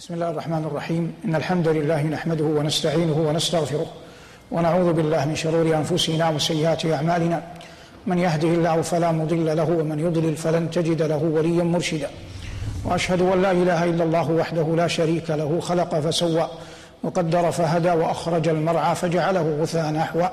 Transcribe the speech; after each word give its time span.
بسم 0.00 0.14
الله 0.14 0.30
الرحمن 0.30 0.64
الرحيم. 0.64 1.14
إن 1.24 1.34
الحمد 1.34 1.68
لله 1.68 2.02
نحمده 2.02 2.44
ونستعينه 2.44 3.12
ونستغفره 3.28 3.86
ونعوذ 4.50 4.92
بالله 4.92 5.24
من 5.24 5.36
شرور 5.36 5.76
أنفسنا 5.76 6.28
وسيئات 6.30 6.86
أعمالنا. 6.86 7.42
من 8.06 8.18
يهده 8.18 8.48
الله 8.48 8.82
فلا 8.82 9.12
مضل 9.12 9.56
له 9.56 9.70
ومن 9.70 9.98
يضلل 9.98 10.36
فلن 10.36 10.70
تجد 10.70 11.02
له 11.02 11.16
وليا 11.16 11.64
مرشدا. 11.64 12.10
وأشهد 12.84 13.20
أن 13.20 13.42
لا 13.42 13.50
إله 13.50 13.84
إلا 13.84 14.04
الله 14.04 14.30
وحده 14.30 14.76
لا 14.76 14.88
شريك 14.88 15.30
له 15.30 15.60
خلق 15.60 16.00
فسوى 16.00 16.48
وقدر 17.02 17.50
فهدى 17.50 17.90
وأخرج 17.90 18.48
المرعى 18.48 18.94
فجعله 18.94 19.58
غثاء 19.62 19.92
نحوا 19.92 20.28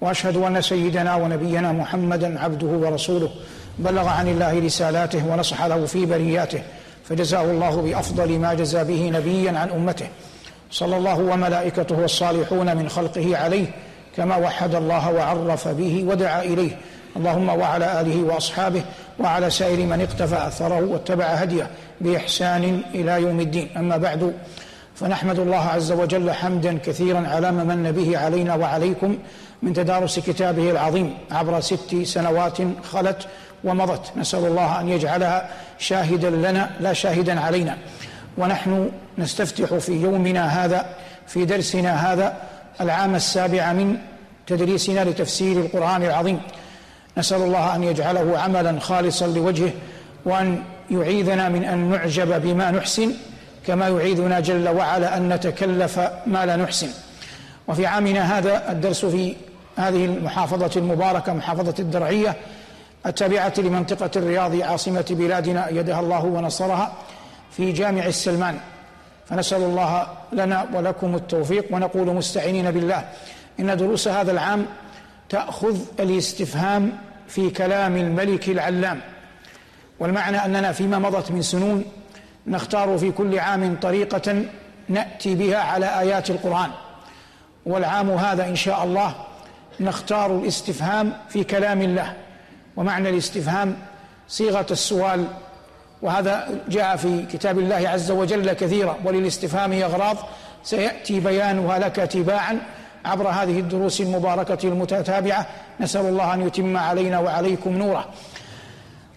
وأشهد 0.00 0.36
أن 0.36 0.62
سيدنا 0.62 1.14
ونبينا 1.16 1.72
محمدا 1.72 2.40
عبده 2.40 2.66
ورسوله. 2.66 3.30
بلغ 3.78 4.08
عن 4.08 4.28
الله 4.28 4.60
رسالاته 4.60 5.26
ونصح 5.26 5.64
له 5.64 5.86
في 5.86 6.06
برياته. 6.06 6.62
فجزاه 7.08 7.44
الله 7.44 7.82
بأفضل 7.82 8.38
ما 8.38 8.54
جزى 8.54 8.84
به 8.84 9.10
نبيا 9.10 9.58
عن 9.58 9.70
أمته. 9.70 10.08
صلى 10.70 10.96
الله 10.96 11.18
وملائكته 11.18 11.98
والصالحون 11.98 12.76
من 12.76 12.88
خلقه 12.88 13.36
عليه 13.36 13.66
كما 14.16 14.36
وحد 14.36 14.74
الله 14.74 15.12
وعرف 15.12 15.68
به 15.68 16.04
ودعا 16.08 16.42
إليه. 16.42 16.78
اللهم 17.16 17.48
وعلى 17.48 18.00
آله 18.00 18.22
وأصحابه 18.22 18.82
وعلى 19.18 19.50
سائر 19.50 19.86
من 19.86 20.00
اقتفى 20.00 20.46
أثره 20.46 20.84
واتبع 20.84 21.24
هديه 21.24 21.70
بإحسان 22.00 22.82
إلى 22.94 23.22
يوم 23.22 23.40
الدين. 23.40 23.68
أما 23.76 23.96
بعد 23.96 24.32
فنحمد 24.94 25.38
الله 25.38 25.60
عز 25.60 25.92
وجل 25.92 26.30
حمدا 26.30 26.78
كثيرا 26.78 27.28
على 27.28 27.52
ما 27.52 27.64
من 27.64 27.92
به 27.92 28.18
علينا 28.18 28.54
وعليكم 28.54 29.18
من 29.62 29.72
تدارس 29.72 30.18
كتابه 30.18 30.70
العظيم. 30.70 31.14
عبر 31.30 31.60
ست 31.60 31.96
سنوات 32.02 32.58
خلت 32.92 33.26
ومضت. 33.66 34.16
نسأل 34.16 34.46
الله 34.46 34.80
أن 34.80 34.88
يجعلها 34.88 35.48
شاهدا 35.78 36.30
لنا 36.30 36.70
لا 36.80 36.92
شاهدا 36.92 37.40
علينا. 37.40 37.76
ونحن 38.38 38.90
نستفتح 39.18 39.74
في 39.74 39.92
يومنا 39.92 40.64
هذا 40.64 40.86
في 41.26 41.44
درسنا 41.44 42.12
هذا 42.12 42.36
العام 42.80 43.14
السابع 43.14 43.72
من 43.72 43.96
تدريسنا 44.46 45.04
لتفسير 45.04 45.56
القرآن 45.56 46.02
العظيم. 46.02 46.40
نسأل 47.18 47.42
الله 47.42 47.74
أن 47.74 47.82
يجعله 47.82 48.38
عملا 48.38 48.80
خالصا 48.80 49.26
لوجهه 49.26 49.72
وأن 50.24 50.62
يعيذنا 50.90 51.48
من 51.48 51.64
أن 51.64 51.90
نعجب 51.90 52.42
بما 52.42 52.70
نحسن 52.70 53.12
كما 53.66 53.88
يعيذنا 53.88 54.40
جل 54.40 54.68
وعلا 54.68 55.16
أن 55.16 55.28
نتكلف 55.28 55.98
ما 56.26 56.46
لا 56.46 56.56
نحسن. 56.56 56.88
وفي 57.68 57.86
عامنا 57.86 58.38
هذا 58.38 58.72
الدرس 58.72 59.04
في 59.04 59.36
هذه 59.76 60.04
المحافظة 60.04 60.70
المباركة 60.80 61.32
محافظة 61.32 61.74
الدرعية 61.78 62.36
التابعة 63.06 63.52
لمنطقة 63.58 64.10
الرياض 64.16 64.62
عاصمة 64.62 65.06
بلادنا 65.10 65.66
أيدها 65.66 66.00
الله 66.00 66.24
ونصرها 66.24 66.92
في 67.50 67.72
جامع 67.72 68.06
السلمان. 68.06 68.58
فنسأل 69.26 69.62
الله 69.62 70.06
لنا 70.32 70.66
ولكم 70.74 71.14
التوفيق 71.14 71.64
ونقول 71.70 72.06
مستعينين 72.06 72.70
بالله. 72.70 73.08
إن 73.60 73.76
دروس 73.76 74.08
هذا 74.08 74.32
العام 74.32 74.66
تأخذ 75.28 75.76
الاستفهام 76.00 76.98
في 77.28 77.50
كلام 77.50 77.96
الملك 77.96 78.48
العلام. 78.48 79.00
والمعنى 80.00 80.44
أننا 80.44 80.72
فيما 80.72 80.98
مضت 80.98 81.30
من 81.30 81.42
سنون 81.42 81.84
نختار 82.46 82.98
في 82.98 83.10
كل 83.10 83.38
عام 83.38 83.76
طريقة 83.82 84.44
نأتي 84.88 85.34
بها 85.34 85.58
على 85.58 86.00
آيات 86.00 86.30
القرآن. 86.30 86.70
والعام 87.66 88.10
هذا 88.10 88.48
إن 88.48 88.56
شاء 88.56 88.84
الله 88.84 89.14
نختار 89.80 90.38
الاستفهام 90.38 91.12
في 91.28 91.44
كلام 91.44 91.82
الله. 91.82 92.25
ومعنى 92.76 93.08
الاستفهام 93.08 93.76
صيغة 94.28 94.66
السؤال 94.70 95.26
وهذا 96.02 96.60
جاء 96.68 96.96
في 96.96 97.26
كتاب 97.32 97.58
الله 97.58 97.88
عز 97.88 98.10
وجل 98.10 98.52
كثيرا 98.52 98.96
وللاستفهام 99.04 99.72
اغراض 99.72 100.16
سيأتي 100.64 101.20
بيانها 101.20 101.78
لك 101.78 101.96
تباعا 101.96 102.60
عبر 103.04 103.28
هذه 103.28 103.58
الدروس 103.60 104.00
المباركة 104.00 104.68
المتتابعة. 104.68 105.46
نسأل 105.80 106.06
الله 106.06 106.34
أن 106.34 106.46
يتم 106.46 106.76
علينا 106.76 107.18
وعليكم 107.18 107.78
نوره. 107.78 108.04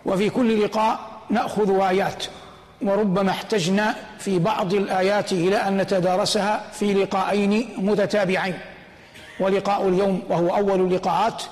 وفي 0.06 0.30
كل 0.30 0.64
لقاء 0.64 1.00
نأخذ 1.30 1.80
آيات 1.82 2.24
وربما 2.82 3.32
احتجنا 3.32 3.96
في 4.20 4.40
بعض 4.40 4.74
الآيات 4.74 5.32
إلى 5.32 5.58
أن 5.58 5.78
نتدارسها 5.78 6.62
في 6.74 6.94
لقاءين 6.94 7.68
متتابعين. 7.78 8.60
ولقاء 9.40 9.88
اليوم 9.88 10.22
وهو 10.30 10.56
أول 10.56 10.82
اللقاءات 10.82 11.44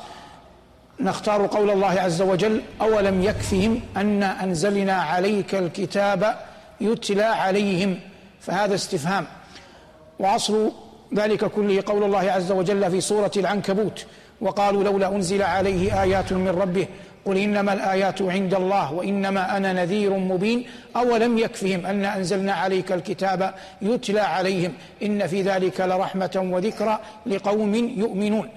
نختار 1.00 1.48
قول 1.48 1.70
الله 1.70 1.88
عز 2.02 2.22
وجل 2.22 2.62
أولم 2.82 3.24
يكفهم 3.24 3.82
أن 3.98 4.24
أنزلنا 4.24 4.94
عليك 4.94 5.56
الكتاب 5.56 6.36
يتلى 6.82 7.24
عليهم؟ 7.24 8.00
فهذا 8.42 8.76
استفهام. 8.76 9.26
واصل 10.20 10.72
ذلك 11.14 11.46
كله 11.46 11.84
قول 11.86 12.04
الله 12.04 12.32
عز 12.32 12.52
وجل 12.52 12.92
في 12.92 13.02
سورة 13.02 13.32
العنكبوت 13.38 14.06
وقالوا 14.42 14.84
لولا 14.84 15.08
أنزل 15.08 15.42
عليه 15.42 16.04
آيات 16.04 16.34
من 16.34 16.50
ربه 16.50 16.88
قل 17.26 17.38
إنما 17.38 17.74
الآيات 17.74 18.22
عند 18.22 18.54
الله 18.54 18.94
وإنما 18.94 19.58
أنا 19.58 19.74
نذير 19.74 20.14
مبين 20.14 20.66
أولم 20.96 21.38
يكفهم 21.38 21.86
أن 21.86 22.06
أنزلنا 22.06 22.54
عليك 22.54 22.92
الكتاب 22.92 23.54
يتلى 23.82 24.20
عليهم؟ 24.20 24.74
إن 25.04 25.28
في 25.28 25.42
ذلك 25.42 25.82
لرحمة 25.82 26.50
وذكرى 26.52 27.00
لقوم 27.26 27.76
يؤمنون. 27.76 28.50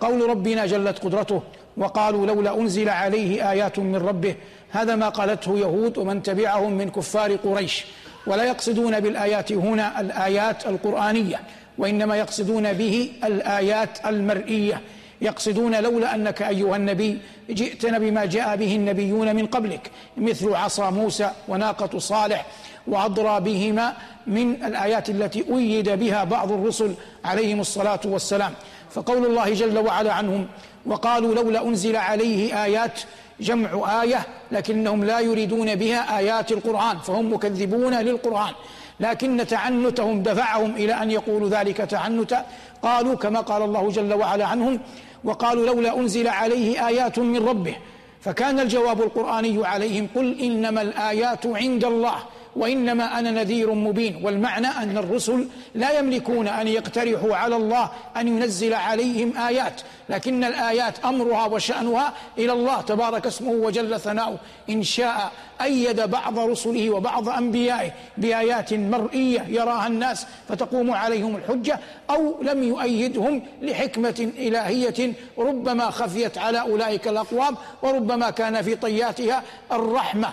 قول 0.00 0.30
ربنا 0.30 0.66
جلت 0.66 0.98
قدرته 0.98 1.42
وقالوا 1.76 2.26
لولا 2.26 2.60
أنزل 2.60 2.88
عليه 2.88 3.50
آيات 3.50 3.78
من 3.78 3.96
ربه 3.96 4.34
هذا 4.70 4.94
ما 4.96 5.08
قالته 5.08 5.58
يهود 5.58 5.98
ومن 5.98 6.22
تبعهم 6.22 6.72
من 6.72 6.90
كفار 6.90 7.36
قريش. 7.36 7.84
ولا 8.26 8.44
يقصدون 8.44 9.00
بالآيات 9.00 9.52
هنا 9.52 10.00
الآيات 10.00 10.66
القرآنية 10.66 11.40
وإنما 11.78 12.16
يقصدون 12.16 12.72
به 12.72 13.12
الآيات 13.24 14.06
المرئية. 14.06 14.80
يقصدون 15.20 15.82
لولا 15.82 16.14
أنك 16.14 16.42
أيها 16.42 16.76
النبي 16.76 17.18
جئتنا 17.50 17.98
بما 17.98 18.24
جاء 18.24 18.56
به 18.56 18.76
النبيون 18.76 19.36
من 19.36 19.46
قبلك 19.46 19.90
مثل 20.16 20.54
عصا 20.54 20.90
موسى 20.90 21.30
وناقة 21.48 21.98
صالح 21.98 22.46
وأضرى 22.86 23.40
بهما 23.40 23.92
من 24.26 24.64
الآيات 24.64 25.10
التي 25.10 25.44
أيد 25.56 25.88
بها 25.88 26.24
بعض 26.24 26.52
الرسل 26.52 26.94
عليهم 27.24 27.60
الصلاة 27.60 28.00
والسلام. 28.04 28.52
فقول 28.90 29.26
الله 29.26 29.54
جل 29.54 29.78
وعلا 29.78 30.12
عنهم 30.12 30.46
وقالوا 30.86 31.34
لولا 31.34 31.66
أنزل 31.68 31.96
عليه 31.96 32.64
آيات 32.64 33.00
جمع 33.40 34.02
آية 34.02 34.26
لكنهم 34.52 35.04
لا 35.04 35.20
يريدون 35.20 35.74
بها 35.74 36.18
آيات 36.18 36.52
القرآن 36.52 36.98
فهم 36.98 37.32
مكذبون 37.32 37.94
للقرآن. 37.94 38.52
لكن 39.00 39.46
تعنتهم 39.46 40.22
دفعهم 40.22 40.76
إلى 40.76 40.92
أن 40.92 41.10
يقولوا 41.10 41.48
ذلك 41.48 41.76
تعنتا 41.76 42.46
قالوا 42.82 43.14
كما 43.14 43.40
قال 43.40 43.62
الله 43.62 43.88
جل 43.88 44.14
وعلا 44.14 44.46
عنهم 44.46 44.80
وقالوا 45.24 45.66
لولا 45.66 45.98
أنزل 45.98 46.28
عليه 46.28 46.88
آيات 46.88 47.18
من 47.18 47.48
ربه. 47.48 47.76
فكان 48.20 48.60
الجواب 48.60 49.02
القرآني 49.02 49.66
عليهم 49.66 50.08
قل 50.16 50.40
إنما 50.40 50.82
الآيات 50.82 51.46
عند 51.46 51.84
الله. 51.84 52.16
وإنما 52.56 53.18
أنا 53.18 53.30
نذير 53.30 53.72
مبين 53.72 54.20
والمعنى 54.22 54.66
أن 54.66 54.98
الرسل 54.98 55.48
لا 55.74 55.98
يملكون 55.98 56.48
أن 56.48 56.68
يقترحوا 56.68 57.36
على 57.36 57.56
الله 57.56 57.90
أن 58.16 58.28
ينزل 58.28 58.74
عليهم 58.74 59.36
آيات 59.36 59.80
لكن 60.08 60.44
الآيات 60.44 61.04
أمرها 61.04 61.46
وشأنها 61.46 62.12
إلى 62.38 62.52
الله 62.52 62.80
تبارك 62.80 63.26
اسمه 63.26 63.50
وجل 63.50 64.00
ثناؤه. 64.00 64.38
إن 64.70 64.82
شاء 64.82 65.32
أيد 65.62 66.00
بعض 66.00 66.38
رسله 66.38 66.90
وبعض 66.90 67.28
أنبيائه 67.28 67.92
بآيات 68.16 68.74
مرئية 68.74 69.46
يراها 69.48 69.86
الناس 69.86 70.26
فتقوم 70.48 70.90
عليهم 70.90 71.36
الحجة 71.36 71.80
أو 72.10 72.42
لم 72.42 72.62
يؤيدهم 72.62 73.42
لحكمة 73.62 74.30
إلهية 74.38 75.12
ربما 75.38 75.90
خفيت 75.90 76.38
على 76.38 76.60
أولئك 76.60 77.08
الأقوام 77.08 77.56
وربما 77.82 78.30
كان 78.30 78.62
في 78.62 78.74
طياتها 78.74 79.42
الرحمة 79.72 80.32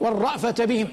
والرأفة 0.00 0.64
بهم. 0.64 0.88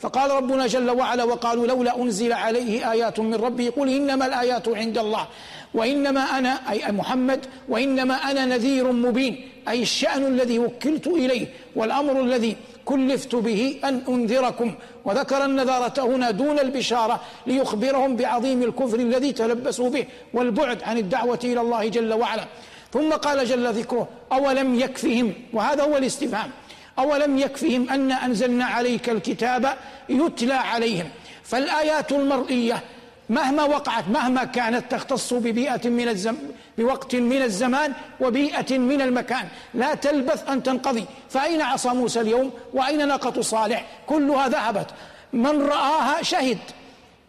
فقال 0.00 0.30
ربنا 0.30 0.66
جل 0.66 0.90
وعلا 0.90 1.24
وقالوا 1.24 1.66
لولا 1.66 2.02
أنزل 2.02 2.32
عليه 2.32 2.92
آيات 2.92 3.20
من 3.20 3.34
ربه 3.34 3.72
قل 3.76 3.88
إنما 3.88 4.26
الآيات 4.26 4.68
عند 4.68 4.98
الله 4.98 5.26
وإنما 5.74 6.20
أنا 6.20 6.70
أي 6.70 6.92
محمد 6.92 7.46
وإنما 7.68 8.14
أنا 8.14 8.44
نذير 8.44 8.92
مبين 8.92 9.48
أي 9.68 9.82
الشأن 9.82 10.26
الذي 10.26 10.58
وكلت 10.58 11.06
إليه 11.06 11.46
والأمر 11.76 12.20
الذي 12.20 12.56
كلفت 12.84 13.34
به 13.34 13.80
أن 13.84 14.02
أنذركم 14.08 14.74
وذكر 15.04 15.44
النذارة 15.44 16.00
هنا 16.02 16.30
دون 16.30 16.58
البشارة 16.58 17.20
ليخبرهم 17.46 18.16
بعظيم 18.16 18.62
الكفر 18.62 18.98
الذي 18.98 19.32
تلبسوا 19.32 19.90
به 19.90 20.06
والبعد 20.34 20.82
عن 20.82 20.98
الدعوة 20.98 21.38
إلى 21.44 21.60
الله 21.60 21.88
جل 21.88 22.12
وعلا. 22.12 22.44
ثم 22.92 23.12
قال 23.12 23.46
جل 23.46 23.72
ذكره 23.72 24.08
أولم 24.32 24.80
يكفهم؟ 24.80 25.32
وهذا 25.52 25.82
هو 25.82 25.96
الاستفهام. 25.96 26.50
أولم 26.98 27.38
يكفهم 27.38 27.90
أن 27.90 28.12
أنزلنا 28.12 28.64
عليك 28.64 29.08
الكتاب 29.08 29.76
يتلى 30.08 30.54
عليهم. 30.54 31.08
فالآيات 31.44 32.12
المرئية 32.12 32.80
مهما 33.28 33.62
وقعت 33.62 34.08
مهما 34.08 34.44
كانت 34.44 34.92
تختص 34.92 35.34
ببيئة 35.34 35.88
من 35.88 36.08
الزم 36.08 36.36
بوقت 36.78 37.14
من 37.14 37.42
الزمان 37.42 37.92
وبيئة 38.20 38.78
من 38.78 39.00
المكان. 39.00 39.48
لا 39.74 39.94
تلبث 39.94 40.48
أن 40.50 40.62
تنقضي. 40.62 41.04
فأين 41.30 41.62
عصا 41.62 41.92
موسى 41.92 42.20
اليوم؟ 42.20 42.50
وأين 42.74 43.08
ناقة 43.08 43.40
صالح؟ 43.42 43.84
كلها 44.06 44.48
ذهبت. 44.48 44.86
من 45.32 45.62
رآها 45.62 46.22
شهد 46.22 46.58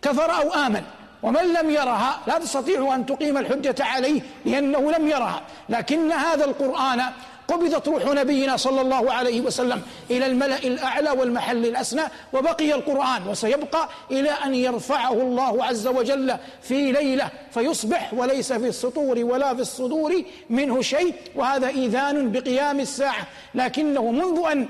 كفر 0.01 0.35
أو 0.35 0.53
آمن. 0.53 0.83
ومن 1.23 1.53
لم 1.53 1.69
يرها 1.69 2.19
لا 2.27 2.39
تستطيع 2.39 2.95
أن 2.95 3.05
تقيم 3.05 3.37
الحجة 3.37 3.75
عليه 3.79 4.21
لأنه 4.45 4.91
لم 4.91 5.07
يرها. 5.07 5.41
لكن 5.69 6.11
هذا 6.11 6.45
القرآن 6.45 7.01
قبضت 7.49 7.87
روح 7.87 8.05
نبينا 8.05 8.57
صلى 8.57 8.81
الله 8.81 9.13
عليه 9.13 9.41
وسلم 9.41 9.81
إلى 10.11 10.25
الملأ 10.25 10.57
الأعلى 10.57 11.09
والمحل 11.09 11.65
الأسنى 11.65 12.01
وبقي 12.33 12.73
القرآن 12.73 13.27
وسيبقى 13.27 13.89
إلى 14.11 14.29
أن 14.29 14.55
يرفعه 14.55 15.13
الله 15.13 15.65
عز 15.65 15.87
وجل 15.87 16.35
في 16.61 16.91
ليلة 16.91 17.29
فيصبح 17.51 18.13
وليس 18.13 18.53
في 18.53 18.67
السطور 18.67 19.19
ولا 19.19 19.55
في 19.55 19.61
الصدور 19.61 20.23
منه 20.49 20.81
شيء 20.81 21.13
وهذا 21.35 21.67
إيذان 21.67 22.31
بقيام 22.31 22.79
الساعة. 22.79 23.27
لكنه 23.55 24.11
منذ 24.11 24.39
أن 24.51 24.67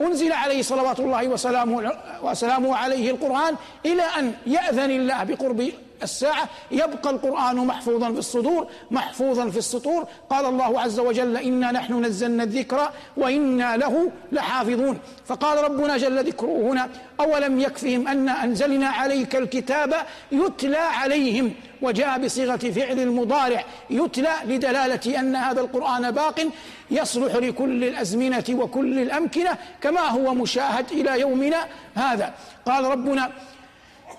أنزل 0.00 0.32
عليه 0.32 0.62
صلوات 0.62 1.00
الله 1.00 1.28
وسلامه, 1.28 1.92
وسلامه 2.22 2.76
عليه 2.76 3.10
القرآن 3.10 3.54
إلى 3.86 4.02
أن 4.02 4.34
يأذن 4.46 4.90
الله 4.90 5.24
بقرب 5.24 5.70
الساعة 6.02 6.48
يبقى 6.70 7.10
القرآن 7.10 7.56
محفوظا 7.56 8.12
في 8.12 8.18
الصدور 8.18 8.66
محفوظا 8.90 9.50
في 9.50 9.58
السطور. 9.58 10.06
قال 10.30 10.46
الله 10.46 10.80
عز 10.80 10.98
وجل 11.00 11.36
إنا 11.36 11.72
نحن 11.72 12.04
نزلنا 12.04 12.42
الذكر 12.42 12.90
وإنا 13.16 13.76
له 13.76 14.12
لحافظون. 14.32 14.98
فقال 15.26 15.64
ربنا 15.64 15.96
جل 15.96 16.24
ذكره 16.24 16.70
هنا 16.70 16.88
أولم 17.20 17.60
يكفهم 17.60 18.08
أن 18.08 18.28
أنزلنا 18.28 18.88
عليك 18.88 19.36
الكتاب 19.36 19.94
يتلى 20.32 20.76
عليهم؟ 20.76 21.54
وجاء 21.82 22.18
بصيغة 22.18 22.56
فعل 22.56 23.00
المضارع 23.00 23.64
يتلى 23.90 24.32
لدلالة 24.44 25.20
أن 25.20 25.36
هذا 25.36 25.60
القرآن 25.60 26.10
باق 26.10 26.46
يصلح 26.90 27.36
لكل 27.36 27.84
الأزمنة 27.84 28.44
وكل 28.50 28.98
الأمكنة 28.98 29.58
كما 29.80 30.00
هو 30.00 30.34
مشاهد 30.34 30.90
إلى 30.92 31.20
يومنا 31.20 31.66
هذا. 31.94 32.34
قال 32.66 32.84
ربنا 32.84 33.30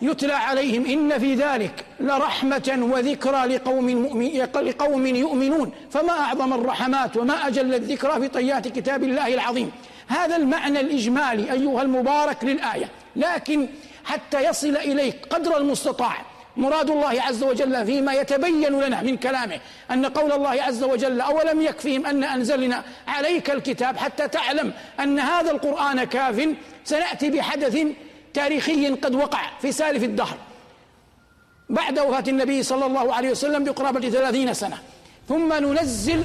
يتلى 0.02 0.34
عليهم 0.34 0.86
إن 0.86 1.20
في 1.20 1.36
ذلك 1.36 1.86
لرحمة 2.00 2.90
وذكرى 2.94 3.46
لقوم 3.46 3.90
لقوم 4.56 5.06
يؤمنون. 5.06 5.72
فما 5.92 6.12
أعظم 6.12 6.54
الرحمات 6.54 7.18
وما 7.18 7.48
أجل 7.48 7.74
الذكرى 7.74 8.22
في 8.22 8.28
طيات 8.28 8.68
كتاب 8.68 9.04
الله 9.04 9.34
العظيم. 9.34 9.72
هذا 10.08 10.36
المعنى 10.36 10.80
الإجمالي 10.80 11.52
أيها 11.52 11.82
المبارك 11.82 12.44
للآية. 12.44 12.90
لكن 13.16 13.68
حتى 14.06 14.46
يصل 14.46 14.78
إليك 14.78 15.16
قدر 15.30 15.58
المستطاع 15.58 16.14
مراد 16.58 16.90
الله 16.90 17.22
عز 17.22 17.44
وجل 17.44 17.86
فيما 17.86 18.14
يتبين 18.14 18.82
لنا 18.82 19.02
من 19.02 19.18
كلامه 19.18 19.60
أن 19.92 20.06
قول 20.06 20.32
الله 20.32 20.50
عز 20.50 20.84
وجل 20.84 21.22
أولم 21.22 21.62
يكفيهم 21.62 22.06
أن 22.06 22.24
أنزلنا 22.24 22.84
عليك 23.08 23.52
الكتاب 23.52 23.98
حتى 23.98 24.28
تعلم 24.28 24.74
أن 25.00 25.20
هذا 25.20 25.52
القرآن 25.52 26.04
كاف 26.04 26.56
سنأتي 26.84 27.30
بحدث 27.30 27.78
تاريخي 28.34 28.90
قد 28.90 29.16
وقع 29.16 29.42
في 29.62 29.72
سالف 29.72 30.04
الدهر. 30.04 30.38
بعد 31.70 32.00
وفاة 32.00 32.24
النبي 32.28 32.64
صلى 32.64 32.86
الله 32.86 33.14
عليه 33.14 33.32
وسلم 33.32 33.64
بقرابة 33.64 34.10
ثلاثين 34.10 34.54
سنة. 34.54 34.78
ثم 35.30 35.54
ننزل 35.54 36.24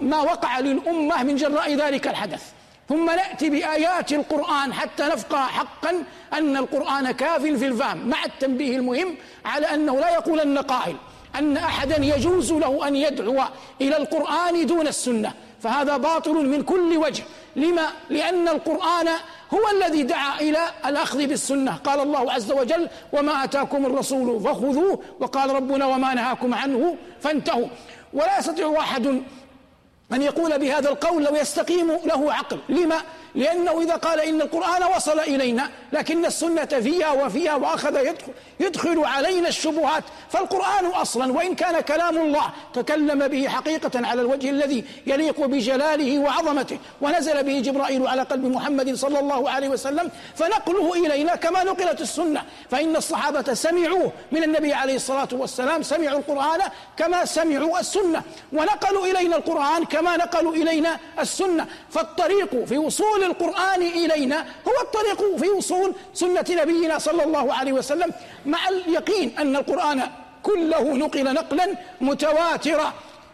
ما 0.00 0.20
وقع 0.20 0.58
للأمة 0.58 1.22
من 1.22 1.36
جراء 1.36 1.74
ذلك 1.74 2.08
الحدث. 2.08 2.42
ثم 2.88 3.06
نأتي 3.06 3.50
بآيات 3.50 4.12
القرآن 4.12 4.72
حتى 4.72 5.02
نفقه 5.02 5.46
حقا 5.46 6.04
أن 6.32 6.56
القرآن 6.56 7.10
كاف 7.10 7.42
في 7.42 7.66
الفهم 7.66 8.08
مع 8.08 8.24
التنبيه 8.24 8.76
المهم 8.76 9.16
على 9.44 9.66
أنه 9.66 10.00
لا 10.00 10.10
يقولن 10.10 10.58
قائل 10.58 10.96
أن 11.38 11.56
أحدا 11.56 12.04
يجوز 12.04 12.52
له 12.52 12.88
أن 12.88 12.96
يدعو 12.96 13.42
إلى 13.80 13.96
القرآن 13.96 14.66
دون 14.66 14.86
السنة. 14.86 15.32
فهذا 15.62 15.96
باطل 15.96 16.34
من 16.34 16.62
كل 16.62 16.96
وجه. 16.96 17.24
لما؟ 17.56 17.88
لأن 18.10 18.48
القرآن 18.48 19.08
هو 19.54 19.60
الذي 19.76 20.02
دعا 20.02 20.40
إلى 20.40 20.58
الأخذ 20.86 21.26
بالسنة. 21.26 21.76
قال 21.76 22.00
الله 22.00 22.32
عز 22.32 22.52
وجل 22.52 22.88
وما 23.12 23.44
أتاكم 23.44 23.86
الرسول 23.86 24.40
فخذوه 24.40 25.02
وقال 25.20 25.50
ربنا 25.50 25.86
وما 25.86 26.14
نهاكم 26.14 26.54
عنه 26.54 26.96
فانتهوا 27.20 27.66
ولا 28.12 28.38
يستطيع 28.38 28.74
أحد 28.78 29.06
أن 30.12 30.22
يقول 30.22 30.58
بهذا 30.58 30.88
القول 30.88 31.24
لو 31.24 31.36
يستقيم 31.36 31.98
له 32.04 32.32
عقل. 32.32 32.58
لما؟ 32.68 32.96
لأنه 33.34 33.82
إذا 33.82 33.94
قال 33.94 34.20
إن 34.20 34.40
القرآن 34.40 34.82
وصل 34.96 35.20
إلينا 35.20 35.70
لكن 35.92 36.24
السنة 36.24 36.64
فيها 36.64 37.10
وفيها 37.10 37.54
وأخذ 37.54 38.06
يدخل, 38.06 38.32
يدخل 38.60 39.04
علينا 39.04 39.48
الشبهات 39.48 40.04
فالقرآن 40.30 40.86
أصلا 40.86 41.32
وإن 41.32 41.54
كان 41.54 41.80
كلام 41.80 42.18
الله 42.18 42.50
تكلم 42.74 43.28
به 43.28 43.48
حقيقة 43.48 44.06
على 44.06 44.20
الوجه 44.20 44.50
الذي 44.50 44.84
يليق 45.06 45.40
بجلاله 45.40 46.18
وعظمته 46.18 46.78
ونزل 47.00 47.42
به 47.42 47.60
جبرائيل 47.60 48.06
على 48.06 48.22
قلب 48.22 48.44
محمد 48.44 48.94
صلى 48.94 49.18
الله 49.18 49.50
عليه 49.50 49.68
وسلم 49.68 50.10
فنقله 50.36 51.06
إلينا 51.06 51.36
كما 51.36 51.64
نقلت 51.64 52.00
السنة. 52.00 52.42
فإن 52.70 52.96
الصحابة 52.96 53.54
سمعوه 53.54 54.12
من 54.32 54.44
النبي 54.44 54.72
عليه 54.72 54.96
الصلاة 54.96 55.28
والسلام 55.32 55.82
سمعوا 55.82 56.18
القرآن 56.18 56.60
كما 56.96 57.24
سمعوا 57.24 57.80
السنة 57.80 58.22
ونقلوا 58.52 59.06
إلينا 59.06 59.36
القرآن 59.36 59.84
كما 59.84 60.16
نقلوا 60.16 60.54
إلينا 60.54 60.98
السنة. 61.20 61.66
فالطريق 61.90 62.64
في 62.64 62.78
وصول 62.78 63.21
القرآن 63.22 63.82
إلينا 63.82 64.40
هو 64.40 64.80
الطريق 64.82 65.36
في 65.36 65.48
وصول 65.48 65.94
سنة 66.14 66.44
نبينا 66.50 66.98
صلى 66.98 67.24
الله 67.24 67.54
عليه 67.54 67.72
وسلم 67.72 68.12
مع 68.46 68.68
اليقين 68.68 69.38
أن 69.38 69.56
القرآن 69.56 70.02
كله 70.42 70.82
نقل 70.82 71.34
نقلا 71.34 71.74
متواترا. 72.00 72.92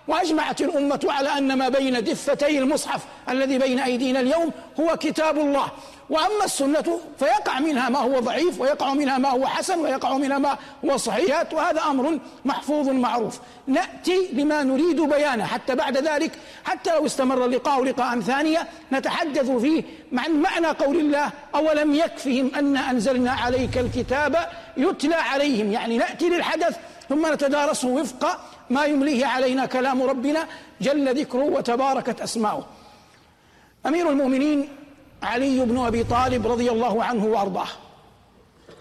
وأجمعت 0.08 0.60
الأمة 0.60 1.00
على 1.08 1.38
أن 1.38 1.58
ما 1.58 1.68
بين 1.68 2.04
دفتي 2.04 2.58
المصحف 2.58 3.00
الذي 3.28 3.58
بين 3.58 3.78
أيدينا 3.78 4.20
اليوم 4.20 4.52
هو 4.80 4.96
كتاب 4.96 5.38
الله. 5.38 5.68
وأما 6.10 6.44
السنة 6.44 7.00
فيقع 7.18 7.60
منها 7.60 7.88
ما 7.88 7.98
هو 7.98 8.20
ضعيف 8.20 8.60
ويقع 8.60 8.94
منها 8.94 9.18
ما 9.18 9.28
هو 9.28 9.46
حسن 9.46 9.78
ويقع 9.78 10.16
منها 10.16 10.38
ما 10.38 10.56
هو 10.84 10.96
صحيح. 10.96 11.44
وهذا 11.52 11.82
أمر 11.82 12.18
محفوظ 12.44 12.88
معروف. 12.88 13.38
نأتي 13.66 14.28
لما 14.32 14.62
نريد 14.62 15.00
بيانه. 15.00 15.44
حتى 15.44 15.74
بعد 15.74 15.96
ذلك 15.96 16.32
حتى 16.64 16.94
لو 16.94 17.06
استمر 17.06 17.44
اللقاء 17.44 17.84
لقاء 17.84 18.20
ثانية 18.20 18.66
نتحدث 18.92 19.50
فيه 19.50 19.82
عن 20.12 20.32
معنى 20.32 20.66
قول 20.66 20.96
الله 20.96 21.30
اولم 21.54 21.94
يكفهم 21.94 22.50
ان 22.54 22.76
انزلنا 22.76 23.32
عليك 23.32 23.78
الكتاب 23.78 24.48
يتلى 24.76 25.14
عليهم. 25.14 25.72
يعني 25.72 25.98
نأتي 25.98 26.28
للحدث 26.28 26.76
ثم 27.08 27.32
نتدارسه 27.32 27.88
وفق 27.88 28.40
ما 28.70 28.84
يمليه 28.84 29.26
علينا 29.26 29.66
كلام 29.66 30.02
ربنا 30.02 30.46
جل 30.80 31.20
ذكره 31.20 31.44
وتباركت 31.44 32.20
أسماؤه. 32.20 32.66
أمير 33.86 34.10
المؤمنين 34.10 34.68
علي 35.22 35.64
بن 35.64 35.78
أبي 35.78 36.04
طالب 36.04 36.46
رضي 36.46 36.70
الله 36.70 37.04
عنه 37.04 37.24
وأرضاه. 37.24 37.68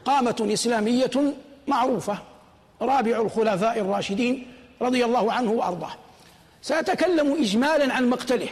قامة 0.06 0.50
إسلامية 0.54 1.34
معروفة. 1.68 2.18
رابع 2.82 3.22
الخلفاء 3.22 3.80
الراشدين 3.80 4.48
رضي 4.82 5.06
الله 5.06 5.34
عنه 5.34 5.52
وأرضاه. 5.52 5.92
سأتكلم 6.62 7.34
اجمالا 7.34 7.94
عن 7.94 8.10
مقتله 8.10 8.50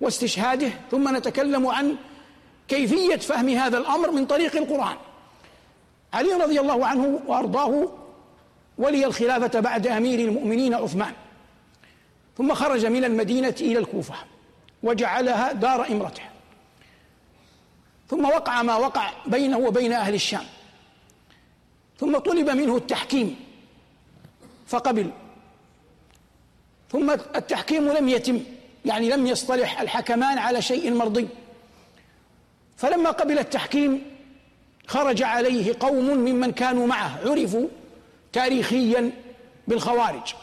واستشهاده 0.00 0.70
ثم 0.90 1.16
نتكلم 1.16 1.66
عن 1.66 1.96
كيفية 2.68 3.16
فهم 3.16 3.48
هذا 3.48 3.78
الأمر 3.78 4.10
من 4.10 4.26
طريق 4.26 4.56
القرآن. 4.56 4.96
علي 6.12 6.32
رضي 6.32 6.60
الله 6.60 6.86
عنه 6.86 7.20
وأرضاه 7.26 7.88
ولي 8.78 9.04
الخلافة 9.04 9.60
بعد 9.60 9.86
أمير 9.86 10.18
المؤمنين 10.18 10.74
عثمان. 10.74 11.12
ثم 12.38 12.54
خرج 12.54 12.86
من 12.86 13.04
المدينة 13.04 13.54
إلى 13.60 13.78
الكوفة 13.78 14.14
وجعلها 14.82 15.52
دار 15.52 15.86
إمرته. 15.90 16.22
ثم 18.10 18.24
وقع 18.24 18.62
ما 18.62 18.76
وقع 18.76 19.10
بينه 19.26 19.58
وبين 19.58 19.92
أهل 19.92 20.14
الشام. 20.14 20.44
ثم 22.00 22.18
طلب 22.18 22.50
منه 22.50 22.76
التحكيم 22.76 23.36
فقبل. 24.66 25.10
ثم 26.92 27.10
التحكيم 27.10 27.88
لم 27.88 28.08
يتم 28.08 28.40
يعني 28.84 29.08
لم 29.08 29.26
يصطلح 29.26 29.80
الحكمان 29.80 30.38
على 30.38 30.62
شيء 30.62 30.94
مرضي. 30.94 31.28
فلما 32.76 33.10
قبل 33.10 33.38
التحكيم 33.38 34.02
خرج 34.86 35.22
عليه 35.22 35.74
قوم 35.80 36.04
ممن 36.04 36.52
كانوا 36.52 36.86
معه 36.86 37.18
عرفوا 37.24 37.68
تاريخيا 38.32 39.10
بالخوارج. 39.68 40.34